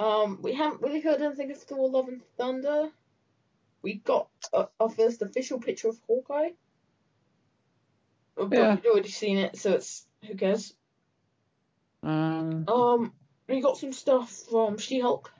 Mm. 0.00 0.04
Um, 0.06 0.38
we 0.42 0.54
haven't 0.54 0.82
really 0.82 1.00
heard 1.00 1.20
anything 1.22 1.50
of 1.50 1.58
Thor: 1.60 1.88
Love 1.90 2.06
and 2.08 2.22
Thunder. 2.36 2.90
We 3.82 3.94
got 3.94 4.28
a, 4.52 4.68
our 4.78 4.88
first 4.90 5.22
official 5.22 5.58
picture 5.58 5.88
of 5.88 5.98
Hawkeye. 6.06 6.50
Uh, 8.38 8.44
But 8.44 8.58
Yeah. 8.58 8.74
we'd 8.76 8.86
already 8.86 9.08
seen 9.08 9.38
it, 9.38 9.56
so 9.56 9.72
it's 9.72 10.06
who 10.24 10.34
cares. 10.36 10.74
Um. 12.02 12.64
Um, 12.68 13.12
we 13.48 13.60
got 13.60 13.76
some 13.76 13.92
stuff 13.92 14.30
from 14.50 14.76
She-Hulk, 14.78 15.32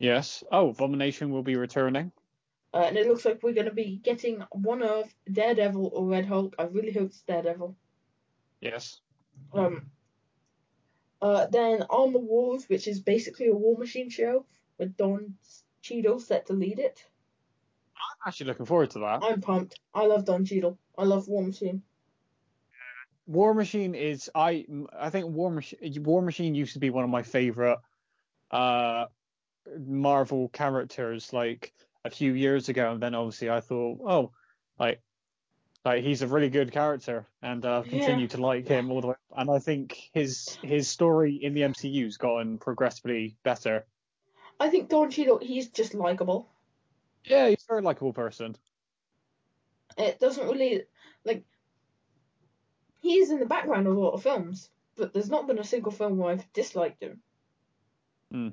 Yes. 0.00 0.42
Oh, 0.50 0.70
Abomination 0.70 1.30
will 1.30 1.42
be 1.44 1.54
returning. 1.56 2.10
uh, 2.74 2.78
and 2.88 2.96
it 2.96 3.06
looks 3.06 3.24
like 3.24 3.42
we're 3.42 3.52
gonna 3.54 3.72
be 3.72 4.00
getting 4.02 4.42
one 4.52 4.82
of 4.82 5.14
Daredevil 5.30 5.90
or 5.94 6.06
Red 6.08 6.26
Hulk. 6.26 6.54
I 6.58 6.64
really 6.64 6.92
hope 6.92 7.08
it's 7.10 7.22
Daredevil. 7.22 7.76
Yes. 8.60 9.00
Um. 9.52 9.90
Uh, 11.22 11.46
then 11.46 11.84
Armor 11.90 12.18
Wars, 12.18 12.66
which 12.68 12.88
is 12.88 13.00
basically 13.00 13.48
a 13.48 13.54
War 13.54 13.76
Machine 13.78 14.08
show 14.08 14.46
with 14.78 14.96
Don 14.96 15.34
Cheadle 15.82 16.18
set 16.18 16.46
to 16.46 16.54
lead 16.54 16.78
it. 16.78 17.04
I'm 17.94 18.28
actually 18.28 18.46
looking 18.46 18.64
forward 18.66 18.90
to 18.92 19.00
that. 19.00 19.22
I'm 19.22 19.40
pumped. 19.42 19.78
I 19.94 20.06
love 20.06 20.24
Don 20.24 20.46
Cheadle. 20.46 20.78
I 20.96 21.04
love 21.04 21.28
War 21.28 21.42
Machine. 21.42 21.82
War 23.26 23.52
Machine 23.54 23.94
is 23.94 24.30
I 24.34 24.64
I 24.98 25.10
think 25.10 25.26
War 25.26 25.50
Machine 25.50 26.02
War 26.02 26.22
Machine 26.22 26.54
used 26.54 26.72
to 26.72 26.78
be 26.78 26.88
one 26.90 27.04
of 27.04 27.10
my 27.10 27.22
favorite 27.22 27.78
uh 28.50 29.04
Marvel 29.78 30.48
characters 30.48 31.32
like 31.32 31.72
a 32.04 32.10
few 32.10 32.32
years 32.32 32.68
ago 32.68 32.92
and 32.92 33.02
then 33.02 33.14
obviously 33.14 33.50
I 33.50 33.60
thought 33.60 33.98
oh 34.06 34.32
like 34.78 35.00
like 35.84 36.02
he's 36.02 36.22
a 36.22 36.26
really 36.26 36.50
good 36.50 36.72
character 36.72 37.26
and 37.42 37.64
uh, 37.64 37.78
I've 37.78 37.86
Yeah. 37.86 37.98
continued 37.98 38.30
to 38.32 38.40
like 38.40 38.66
him 38.66 38.90
all 38.90 39.00
the 39.00 39.08
way 39.08 39.14
and 39.36 39.50
I 39.50 39.58
think 39.58 40.10
his 40.12 40.58
his 40.62 40.88
story 40.88 41.34
in 41.36 41.54
the 41.54 41.62
MCU's 41.62 42.16
gotten 42.16 42.58
progressively 42.58 43.36
better. 43.42 43.86
I 44.58 44.68
think 44.68 44.90
Don 44.90 45.10
Cheadle, 45.10 45.38
he's 45.38 45.68
just 45.68 45.94
likable. 45.94 46.48
Yeah, 47.24 47.48
he's 47.48 47.64
a 47.64 47.72
very 47.72 47.82
likable 47.82 48.12
person. 48.12 48.56
It 49.96 50.18
doesn't 50.18 50.46
really 50.46 50.84
like. 51.24 51.44
He's 53.00 53.30
in 53.30 53.40
the 53.40 53.46
background 53.46 53.86
of 53.86 53.96
a 53.96 54.00
lot 54.00 54.12
of 54.12 54.22
films, 54.22 54.70
but 54.96 55.12
there's 55.12 55.30
not 55.30 55.46
been 55.46 55.58
a 55.58 55.64
single 55.64 55.92
film 55.92 56.18
where 56.18 56.32
I've 56.32 56.52
disliked 56.52 57.02
him. 57.02 57.22
Hmm. 58.30 58.48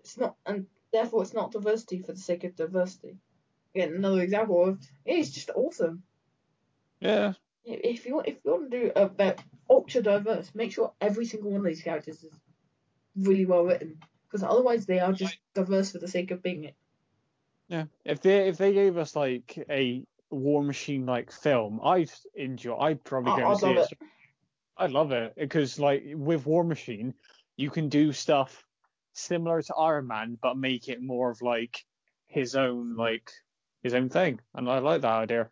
It's 0.00 0.18
not, 0.18 0.36
and 0.46 0.66
therefore 0.92 1.22
it's 1.22 1.34
not 1.34 1.52
diversity 1.52 2.00
for 2.00 2.12
the 2.12 2.18
sake 2.18 2.44
of 2.44 2.56
diversity. 2.56 3.16
Again, 3.74 3.94
another 3.94 4.22
example 4.22 4.64
of 4.68 4.78
it's 5.04 5.30
just 5.30 5.50
awesome. 5.54 6.02
Yeah. 7.00 7.34
If 7.64 8.06
you 8.06 8.14
want, 8.16 8.28
if 8.28 8.38
you 8.44 8.50
want 8.50 8.70
to 8.70 8.80
do 8.80 8.92
a 8.96 9.08
bit 9.08 9.38
ultra 9.68 10.02
diverse, 10.02 10.50
make 10.54 10.72
sure 10.72 10.92
every 11.00 11.26
single 11.26 11.50
one 11.50 11.60
of 11.60 11.66
these 11.66 11.82
characters 11.82 12.22
is 12.24 12.32
really 13.16 13.46
well 13.46 13.64
written, 13.64 13.98
because 14.26 14.42
otherwise 14.42 14.86
they 14.86 14.98
are 14.98 15.12
just 15.12 15.36
diverse 15.54 15.92
for 15.92 15.98
the 15.98 16.08
sake 16.08 16.30
of 16.30 16.42
being 16.42 16.64
it. 16.64 16.74
Yeah, 17.68 17.84
if 18.04 18.20
they 18.20 18.48
if 18.48 18.56
they 18.56 18.72
gave 18.72 18.96
us 18.96 19.14
like 19.14 19.64
a 19.70 20.04
War 20.30 20.62
Machine 20.62 21.06
like 21.06 21.30
film, 21.30 21.80
I'd 21.84 22.10
enjoy. 22.34 22.76
I'd 22.76 23.04
probably 23.04 23.32
I- 23.32 23.36
go 23.36 23.42
and 23.42 23.52
I'd 23.52 23.58
see 23.58 23.66
love 23.66 23.76
it. 23.76 23.92
it. 23.92 23.98
I'd 24.76 24.90
love 24.92 25.12
it 25.12 25.34
because 25.36 25.78
like 25.78 26.02
with 26.14 26.46
War 26.46 26.64
Machine, 26.64 27.14
you 27.56 27.70
can 27.70 27.88
do 27.88 28.12
stuff 28.12 28.64
similar 29.12 29.62
to 29.62 29.74
Iron 29.74 30.06
Man, 30.06 30.38
but 30.40 30.56
make 30.56 30.88
it 30.88 31.02
more 31.02 31.30
of 31.30 31.42
like 31.42 31.84
his 32.26 32.54
own 32.54 32.96
like 32.96 33.30
his 33.82 33.94
own 33.94 34.08
thing, 34.08 34.40
and 34.54 34.68
I 34.68 34.78
like 34.78 35.02
that 35.02 35.10
idea. 35.10 35.50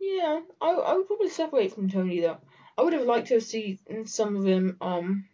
Yeah, 0.00 0.40
I 0.60 0.70
I 0.70 0.94
would 0.94 1.06
probably 1.06 1.28
separate 1.28 1.72
from 1.72 1.88
Tony 1.88 2.20
though. 2.20 2.38
I 2.78 2.82
would 2.82 2.92
have 2.92 3.06
liked 3.06 3.28
to 3.28 3.34
have 3.34 3.42
seen 3.42 3.78
some 4.06 4.36
of 4.36 4.44
him 4.44 4.76
um 4.80 5.28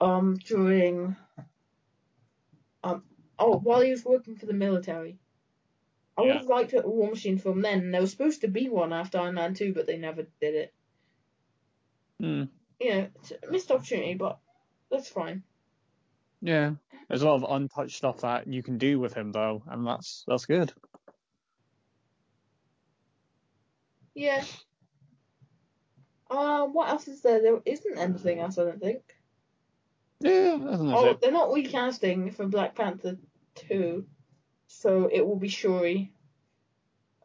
um 0.00 0.36
during 0.36 1.16
um 2.82 3.02
oh 3.38 3.58
while 3.58 3.80
he 3.80 3.90
was 3.90 4.04
working 4.04 4.36
for 4.36 4.46
the 4.46 4.52
military. 4.52 5.18
I 6.16 6.22
would 6.22 6.36
have 6.36 6.46
liked 6.46 6.72
a 6.74 6.82
War 6.82 7.10
Machine 7.10 7.38
film 7.38 7.60
then. 7.60 7.80
and 7.80 7.94
There 7.94 8.00
was 8.00 8.12
supposed 8.12 8.42
to 8.42 8.48
be 8.48 8.68
one 8.68 8.92
after 8.92 9.18
Iron 9.18 9.34
Man 9.34 9.54
two, 9.54 9.74
but 9.74 9.86
they 9.86 9.98
never 9.98 10.22
did 10.40 10.54
it. 10.54 10.74
Hmm. 12.20 12.44
Yeah, 12.78 13.08
it's 13.16 13.32
a 13.32 13.50
missed 13.50 13.70
opportunity, 13.72 14.14
but 14.14 14.38
that's 14.90 15.08
fine. 15.08 15.42
Yeah, 16.40 16.74
there's 17.08 17.22
a 17.22 17.26
lot 17.26 17.42
of 17.42 17.50
untouched 17.50 17.96
stuff 17.96 18.20
that 18.20 18.46
you 18.46 18.62
can 18.62 18.78
do 18.78 19.00
with 19.00 19.14
him 19.14 19.32
though, 19.32 19.62
and 19.66 19.86
that's 19.86 20.24
that's 20.26 20.46
good. 20.46 20.72
Yeah. 24.14 24.44
Um, 26.30 26.72
what 26.72 26.88
else 26.88 27.08
is 27.08 27.22
there? 27.22 27.40
There 27.42 27.60
isn't 27.64 27.98
anything 27.98 28.40
else, 28.40 28.58
I 28.58 28.64
don't 28.64 28.80
think. 28.80 29.02
Yeah, 30.20 30.56
that's 30.60 30.80
Oh, 30.80 31.10
it. 31.10 31.20
they're 31.20 31.30
not 31.32 31.52
recasting 31.52 32.30
for 32.30 32.46
Black 32.46 32.74
Panther 32.74 33.18
2, 33.56 34.06
so 34.68 35.08
it 35.12 35.20
will 35.26 35.36
be 35.36 35.48
Shuri. 35.48 36.12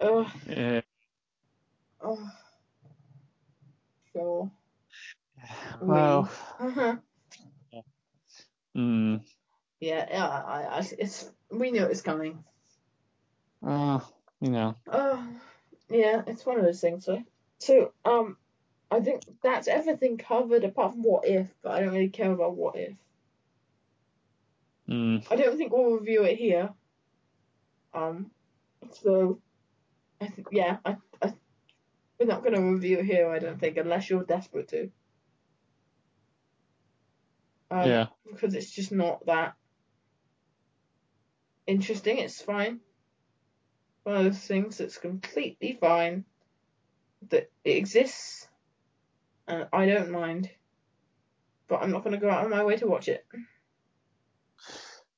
Ugh, 0.01 0.27
Yeah. 0.47 0.81
ugh. 2.01 2.19
Sure. 4.13 4.51
Well, 5.81 6.29
Uh-huh. 6.59 6.97
Yeah, 9.79 10.05
yeah, 10.09 10.27
I, 10.27 10.79
I, 10.79 10.87
it's, 10.97 11.29
we 11.49 11.71
knew 11.71 11.83
it 11.83 11.89
was 11.89 12.01
coming. 12.01 12.43
Uh, 13.65 13.99
you 14.41 14.51
know. 14.51 14.75
Uh, 14.89 15.23
yeah, 15.89 16.21
it's 16.27 16.45
one 16.45 16.59
of 16.59 16.65
those 16.65 16.81
things, 16.81 17.05
so. 17.05 17.23
So, 17.59 17.91
um, 18.05 18.37
I 18.91 18.99
think 19.01 19.23
that's 19.43 19.67
everything 19.67 20.17
covered 20.17 20.63
apart 20.63 20.93
from 20.93 21.03
What 21.03 21.27
If, 21.27 21.47
but 21.61 21.73
I 21.73 21.81
don't 21.81 21.93
really 21.93 22.09
care 22.09 22.31
about 22.31 22.55
What 22.55 22.75
If. 22.77 22.93
Mm. 24.89 25.23
I 25.29 25.35
don't 25.35 25.57
think 25.57 25.71
we'll 25.71 25.97
review 25.97 26.23
it 26.23 26.37
here. 26.37 26.69
Um, 27.93 28.31
so 29.01 29.39
I 30.19 30.27
think 30.27 30.47
yeah, 30.51 30.77
I, 30.83 30.97
I 31.21 31.33
we're 32.19 32.25
not 32.25 32.43
gonna 32.43 32.61
review 32.61 32.99
it 32.99 33.05
here. 33.05 33.29
I 33.29 33.39
don't 33.39 33.59
think 33.59 33.77
unless 33.77 34.09
you're 34.09 34.23
desperate 34.23 34.69
to. 34.69 34.89
Um, 37.71 37.89
yeah. 37.89 38.07
Because 38.29 38.55
it's 38.55 38.71
just 38.71 38.91
not 38.91 39.25
that 39.25 39.53
interesting. 41.67 42.17
It's 42.17 42.41
fine. 42.41 42.79
One 44.03 44.15
of 44.15 44.23
those 44.23 44.39
things 44.39 44.77
that's 44.77 44.97
completely 44.97 45.77
fine. 45.79 46.25
That 47.29 47.51
it 47.63 47.71
exists, 47.77 48.47
and 49.47 49.67
I 49.73 49.85
don't 49.85 50.09
mind. 50.09 50.49
But 51.67 51.81
I'm 51.83 51.91
not 51.91 52.03
gonna 52.03 52.17
go 52.17 52.29
out 52.29 52.45
of 52.45 52.51
my 52.51 52.63
way 52.63 52.77
to 52.77 52.87
watch 52.87 53.07
it. 53.07 53.25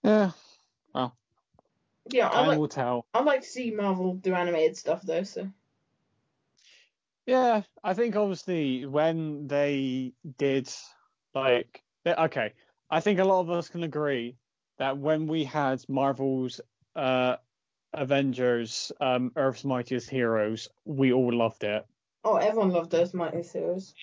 Yeah. 0.03 0.31
Well. 0.93 1.15
Yeah, 2.11 2.27
I 2.27 2.47
like 2.47 2.57
will 2.57 2.67
tell. 2.67 3.05
I 3.13 3.21
like 3.21 3.41
to 3.41 3.47
see 3.47 3.71
Marvel 3.71 4.15
do 4.15 4.33
animated 4.33 4.75
stuff 4.75 5.01
though. 5.03 5.23
So 5.23 5.49
Yeah, 7.25 7.61
I 7.83 7.93
think 7.93 8.15
obviously 8.15 8.85
when 8.85 9.47
they 9.47 10.13
did 10.37 10.69
like 11.35 11.83
okay, 12.05 12.53
I 12.89 12.99
think 12.99 13.19
a 13.19 13.23
lot 13.23 13.41
of 13.41 13.49
us 13.49 13.69
can 13.69 13.83
agree 13.83 14.35
that 14.77 14.97
when 14.97 15.27
we 15.27 15.43
had 15.43 15.83
Marvel's 15.87 16.61
uh 16.95 17.35
Avengers 17.93 18.91
um 18.99 19.31
Earth's 19.35 19.63
Mightiest 19.65 20.09
Heroes, 20.09 20.69
we 20.85 21.13
all 21.13 21.33
loved 21.33 21.63
it. 21.63 21.85
oh, 22.23 22.35
everyone 22.37 22.71
loved 22.71 22.91
those 22.91 23.13
Mighty 23.13 23.41
Heroes. 23.43 23.93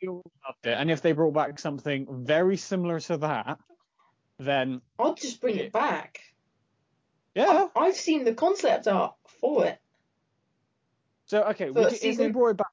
We 0.00 0.08
all 0.08 0.22
loved 0.46 0.64
it. 0.66 0.76
And 0.78 0.90
if 0.90 1.02
they 1.02 1.12
brought 1.12 1.34
back 1.34 1.58
something 1.58 2.06
very 2.24 2.56
similar 2.56 3.00
to 3.00 3.16
that, 3.18 3.58
then 4.38 4.80
I'll 4.98 5.14
just 5.14 5.40
bring 5.40 5.56
it 5.56 5.72
back. 5.72 6.20
yeah. 7.34 7.66
I've 7.74 7.96
seen 7.96 8.24
the 8.24 8.34
concept 8.34 8.86
art 8.86 9.14
for 9.40 9.64
it. 9.66 9.78
So 11.26 11.42
okay, 11.44 11.66
For 11.66 11.72
would 11.74 11.92
you, 11.92 11.98
if 12.02 12.16
they 12.16 12.30
brought 12.30 12.50
it 12.50 12.56
back, 12.58 12.68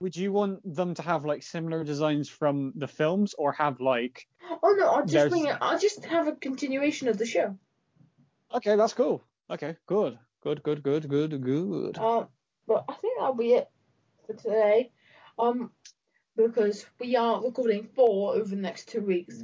would 0.00 0.16
you 0.16 0.32
want 0.32 0.60
them 0.64 0.94
to 0.94 1.02
have 1.02 1.24
like 1.24 1.42
similar 1.42 1.84
designs 1.84 2.28
from 2.28 2.72
the 2.76 2.88
films 2.88 3.34
or 3.36 3.52
have 3.52 3.80
like 3.80 4.26
Oh 4.62 4.74
no, 4.78 4.88
I'll 4.88 5.06
just 5.06 5.30
bring 5.30 5.46
it. 5.46 5.56
I'll 5.60 5.78
just 5.78 6.04
have 6.06 6.28
a 6.28 6.32
continuation 6.32 7.08
of 7.08 7.18
the 7.18 7.26
show. 7.26 7.56
Okay, 8.54 8.76
that's 8.76 8.94
cool. 8.94 9.22
Okay, 9.50 9.76
good. 9.86 10.18
Good, 10.42 10.62
good, 10.62 10.82
good, 10.82 11.08
good, 11.08 11.42
good. 11.42 11.98
Um, 11.98 12.28
but 12.66 12.84
I 12.88 12.94
think 12.94 13.18
that'll 13.18 13.34
be 13.34 13.54
it 13.54 13.68
for 14.26 14.34
today. 14.34 14.92
Um, 15.38 15.70
because 16.36 16.86
we 17.00 17.16
are 17.16 17.42
recording 17.42 17.88
four 17.94 18.34
over 18.34 18.48
the 18.48 18.56
next 18.56 18.88
two 18.88 19.00
weeks. 19.00 19.42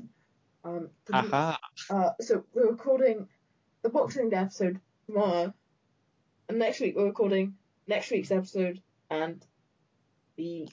Um, 0.65 0.89
Aha. 1.13 1.59
uh, 1.91 2.11
so 2.21 2.45
we're 2.55 2.71
recording 2.71 3.29
the 3.83 3.91
Boxing 3.91 4.33
episode 4.33 4.81
tomorrow, 5.07 5.53
and 6.49 6.59
next 6.59 6.81
week 6.81 6.95
we're 6.97 7.07
recording 7.07 7.55
next 7.87 8.11
week's 8.11 8.31
episode 8.31 8.81
and 9.11 9.45
the 10.37 10.69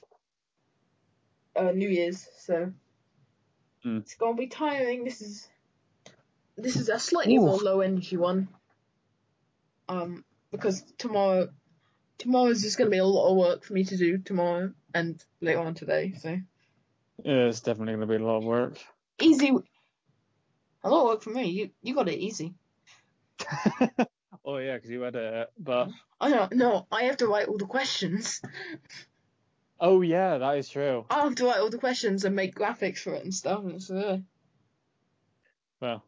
uh, 1.56 1.72
New 1.72 1.88
Year's. 1.88 2.26
So 2.38 2.72
Hmm. 3.82 3.98
it's 3.98 4.14
gonna 4.14 4.36
be 4.36 4.46
tiring. 4.46 5.04
This 5.04 5.20
is 5.20 5.48
this 6.56 6.76
is 6.76 6.88
a 6.88 6.98
slightly 6.98 7.38
more 7.38 7.56
low 7.56 7.80
energy 7.80 8.16
one. 8.16 8.48
Um, 9.88 10.24
because 10.50 10.82
tomorrow 10.98 11.48
tomorrow's 12.18 12.62
just 12.62 12.78
gonna 12.78 12.90
be 12.90 12.98
a 12.98 13.04
lot 13.04 13.30
of 13.30 13.36
work 13.36 13.64
for 13.64 13.72
me 13.72 13.84
to 13.84 13.96
do 13.96 14.18
tomorrow 14.18 14.72
and 14.94 15.22
later 15.40 15.60
on 15.60 15.74
today. 15.74 16.14
So 16.20 16.36
Yeah, 17.24 17.46
it's 17.46 17.60
definitely 17.60 17.94
gonna 17.94 18.06
be 18.06 18.16
a 18.16 18.26
lot 18.26 18.38
of 18.38 18.44
work. 18.44 18.78
easy. 19.20 19.52
A 20.84 20.90
lot 20.90 21.02
of 21.02 21.06
work 21.08 21.22
for 21.22 21.30
me. 21.30 21.50
You 21.50 21.70
you 21.82 21.94
got 21.94 22.08
it 22.08 22.18
easy. 22.18 22.54
oh 24.44 24.58
yeah, 24.58 24.76
because 24.76 24.90
you 24.90 25.00
had 25.02 25.16
it, 25.16 25.48
but 25.58 25.88
I 26.20 26.30
don't 26.30 26.52
no. 26.54 26.86
I 26.92 27.04
have 27.04 27.16
to 27.18 27.26
write 27.26 27.48
all 27.48 27.58
the 27.58 27.66
questions. 27.66 28.40
oh 29.82 30.00
yeah, 30.00 30.38
that 30.38 30.56
is 30.56 30.68
true. 30.70 31.04
I 31.10 31.24
have 31.24 31.34
to 31.34 31.44
write 31.44 31.58
all 31.58 31.68
the 31.68 31.76
questions 31.76 32.24
and 32.24 32.34
make 32.34 32.54
graphics 32.54 33.00
for 33.00 33.12
it 33.14 33.24
and 33.24 33.34
stuff. 33.34 33.62
And 33.64 33.82
so 33.82 33.96
uh, 33.98 34.18
Well, 35.80 36.04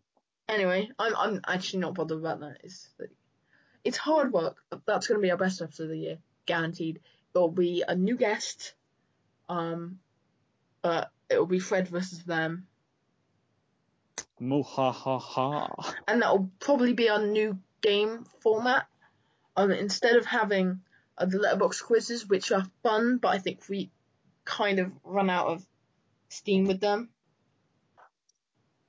anyway, 0.49 0.89
I'm 0.99 1.15
I'm 1.17 1.41
actually 1.47 1.81
not 1.81 1.95
bothered 1.95 2.19
about 2.19 2.41
that. 2.41 2.59
It's 2.63 2.89
like, 2.99 3.11
it's 3.83 3.99
hard 3.99 4.33
work. 4.33 4.57
But 4.71 4.87
that's 4.87 5.09
gonna 5.09 5.21
be 5.21 5.31
our 5.31 5.37
best 5.37 5.61
episode 5.61 5.85
of 5.85 5.91
the 5.91 5.99
year, 5.99 6.19
guaranteed. 6.47 7.01
It'll 7.35 7.51
be 7.51 7.83
a 7.87 7.95
new 7.95 8.17
guest. 8.17 8.75
Um, 9.49 9.99
uh, 10.83 11.05
it'll 11.29 11.47
be 11.47 11.59
Fred 11.59 11.89
versus 11.89 12.21
them, 12.25 12.67
muhahaha. 14.41 15.95
and 16.07 16.23
that'll 16.23 16.51
probably 16.61 16.93
be 16.93 17.11
our 17.11 17.27
new 17.27 17.59
game 17.83 18.25
format. 18.41 18.87
Um, 19.57 19.71
instead 19.71 20.17
of 20.17 20.27
having 20.27 20.81
uh, 21.19 21.27
the 21.27 21.39
letterbox 21.39 21.81
quizzes, 21.81 22.27
which 22.27 22.53
are 22.53 22.67
fun, 22.83 23.19
but 23.19 23.29
I 23.29 23.39
think 23.39 23.69
we 23.69 23.91
kind 24.45 24.79
of 24.79 24.93
run 25.05 25.31
out 25.31 25.47
of 25.47 25.67
steam 26.29 26.67
with 26.67 26.81
them. 26.81 27.11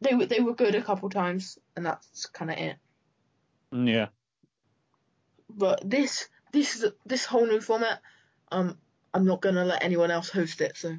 They 0.01 0.13
were 0.13 0.25
they 0.25 0.39
were 0.39 0.55
good 0.55 0.75
a 0.75 0.81
couple 0.81 1.09
times, 1.09 1.57
and 1.75 1.85
that's 1.85 2.25
kind 2.27 2.51
of 2.51 2.57
it. 2.57 2.75
Yeah. 3.71 4.07
But 5.49 5.89
this 5.89 6.27
this 6.51 6.75
is 6.75 6.91
this 7.05 7.25
whole 7.25 7.45
new 7.45 7.61
format. 7.61 8.01
Um, 8.51 8.77
I'm 9.13 9.25
not 9.25 9.41
gonna 9.41 9.65
let 9.65 9.83
anyone 9.83 10.11
else 10.11 10.29
host 10.29 10.61
it, 10.61 10.77
so 10.77 10.97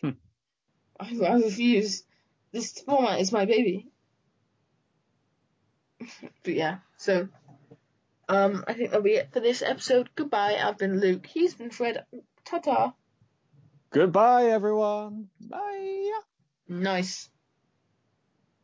Hmm. 0.00 0.10
I, 1.00 1.18
I 1.26 1.34
refuse. 1.34 2.04
This 2.52 2.80
format 2.80 3.20
is 3.20 3.32
my 3.32 3.44
baby. 3.46 3.88
but 6.44 6.54
yeah, 6.54 6.78
so 6.96 7.28
um, 8.32 8.64
I 8.66 8.72
think 8.74 8.90
that'll 8.90 9.02
be 9.04 9.12
it 9.12 9.32
for 9.32 9.40
this 9.40 9.62
episode. 9.62 10.10
Goodbye. 10.14 10.56
I've 10.62 10.78
been 10.78 11.00
Luke. 11.00 11.26
He's 11.26 11.54
been 11.54 11.70
Fred. 11.70 12.04
Ta 12.44 12.58
ta. 12.58 12.94
Goodbye, 13.90 14.46
everyone. 14.46 15.28
Bye. 15.40 16.10
Nice. 16.68 17.28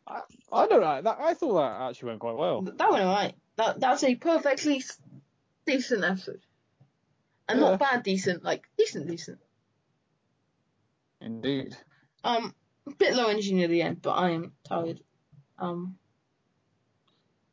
I 0.06 0.20
I 0.50 0.66
don't 0.66 0.80
know. 0.80 1.02
That 1.02 1.18
I 1.20 1.34
thought 1.34 1.54
that 1.60 1.88
actually 1.90 2.08
went 2.08 2.20
quite 2.20 2.36
well. 2.36 2.62
That 2.62 2.90
went 2.90 3.04
alright. 3.04 3.34
That 3.56 3.78
that's 3.80 4.04
a 4.04 4.14
perfectly 4.14 4.82
decent 5.66 6.04
episode, 6.04 6.40
and 7.48 7.60
Yeah. 7.60 7.70
not 7.70 7.78
bad 7.80 8.02
decent, 8.04 8.42
like 8.42 8.64
decent 8.78 9.06
decent. 9.08 9.38
Indeed. 11.20 11.76
Um, 12.24 12.54
a 12.86 12.94
bit 12.94 13.14
low 13.14 13.26
energy 13.28 13.52
near 13.54 13.68
the 13.68 13.82
end, 13.82 14.00
but 14.02 14.12
I 14.12 14.30
am 14.30 14.52
tired. 14.64 15.00
Um, 15.58 15.98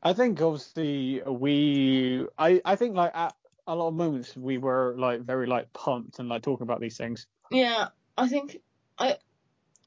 I 0.06 0.14
think 0.14 0.40
obviously 0.40 1.20
we. 1.26 2.28
I 2.38 2.62
I 2.64 2.76
think 2.76 2.96
like 2.96 3.12
at 3.16 3.36
a 3.66 3.76
lot 3.76 3.88
of 3.88 3.96
moments 3.96 4.38
we 4.38 4.60
were 4.60 4.94
like 5.00 5.22
very 5.22 5.48
like 5.48 5.74
pumped 5.74 6.20
and 6.20 6.30
like 6.30 6.44
talking 6.44 6.64
about 6.64 6.80
these 6.80 6.96
things. 6.96 7.26
yeah, 7.50 7.88
I 8.16 8.28
think 8.28 8.62
I, 9.00 9.18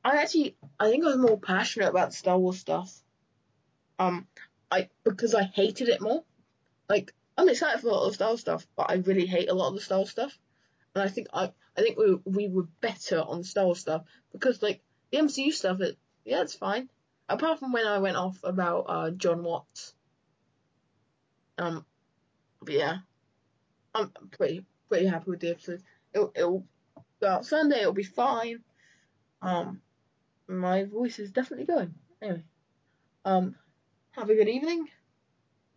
I 0.04 0.16
actually 0.16 0.56
I 0.80 0.90
think 0.90 1.04
I 1.04 1.08
was 1.10 1.18
more 1.18 1.38
passionate 1.38 1.90
about 1.90 2.14
Star 2.14 2.36
Wars 2.36 2.58
stuff. 2.58 2.92
Um, 4.00 4.26
I 4.72 4.88
because 5.04 5.36
I 5.36 5.44
hated 5.44 5.88
it 5.88 6.00
more. 6.00 6.24
Like 6.88 7.14
I'm 7.36 7.48
excited 7.48 7.80
for 7.80 7.86
a 7.86 7.92
lot 7.92 8.08
of 8.08 8.14
Star 8.14 8.30
Wars 8.30 8.40
stuff, 8.40 8.66
but 8.74 8.90
I 8.90 8.94
really 8.94 9.26
hate 9.26 9.48
a 9.48 9.54
lot 9.54 9.68
of 9.68 9.74
the 9.76 9.80
Star 9.80 9.98
Wars 9.98 10.10
stuff. 10.10 10.36
And 10.96 11.04
I 11.04 11.08
think 11.08 11.28
I 11.32 11.52
I 11.76 11.80
think 11.80 11.96
we 11.96 12.18
we 12.24 12.48
were 12.48 12.66
better 12.80 13.20
on 13.20 13.44
Star 13.44 13.66
Wars 13.66 13.78
stuff 13.78 14.02
because 14.32 14.62
like 14.62 14.80
the 15.12 15.18
MCU 15.18 15.52
stuff, 15.52 15.80
it 15.80 15.96
yeah, 16.24 16.42
it's 16.42 16.56
fine. 16.56 16.88
Apart 17.28 17.60
from 17.60 17.70
when 17.72 17.86
I 17.86 17.98
went 17.98 18.16
off 18.16 18.40
about 18.42 18.86
uh 18.88 19.10
Jon 19.10 19.44
Watts. 19.44 19.94
Um, 21.58 21.84
but 22.62 22.74
yeah, 22.74 22.98
I'm 23.94 24.10
pretty 24.30 24.64
pretty 24.88 25.06
happy 25.06 25.30
with 25.30 25.40
the 25.40 25.50
episode. 25.50 25.82
It'll, 26.14 26.32
it'll 26.34 26.64
go 27.20 27.28
out 27.28 27.46
Sunday. 27.46 27.80
It'll 27.80 27.92
be 27.92 28.02
fine. 28.02 28.60
Um, 29.42 29.80
my 30.46 30.84
voice 30.84 31.18
is 31.18 31.30
definitely 31.30 31.66
going. 31.66 31.94
Anyway, 32.22 32.42
um, 33.24 33.54
have 34.12 34.30
a 34.30 34.34
good 34.34 34.48
evening. 34.48 34.88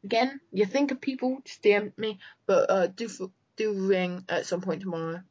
Again, 0.03 0.39
you 0.51 0.65
think 0.65 0.91
of 0.91 1.01
people, 1.01 1.39
just 1.43 1.61
DM 1.61 1.95
me, 1.97 2.19
but 2.47 2.69
uh, 2.69 2.87
do 2.87 3.09
do 3.57 3.87
ring 3.87 4.23
at 4.29 4.45
some 4.45 4.61
point 4.61 4.81
tomorrow 4.81 5.21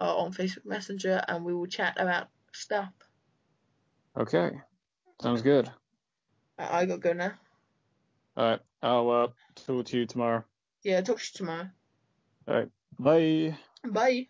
uh, 0.00 0.16
on 0.16 0.32
Facebook 0.32 0.64
Messenger, 0.64 1.24
and 1.26 1.44
we 1.44 1.54
will 1.54 1.66
chat 1.66 1.96
about 1.98 2.28
stuff. 2.52 2.92
Okay. 4.16 4.50
Sounds 5.20 5.42
good. 5.42 5.70
I, 6.58 6.80
I 6.80 6.86
gotta 6.86 7.00
go 7.00 7.12
now. 7.12 7.32
All 8.36 8.50
right. 8.50 8.60
I'll 8.82 9.10
uh, 9.10 9.28
talk 9.54 9.86
to 9.86 9.98
you 9.98 10.06
tomorrow. 10.06 10.44
Yeah, 10.82 11.00
talk 11.00 11.18
to 11.18 11.22
you 11.22 11.36
tomorrow. 11.36 11.68
All 12.48 12.54
right. 12.54 12.68
Bye. 12.98 13.56
Bye. 13.88 14.28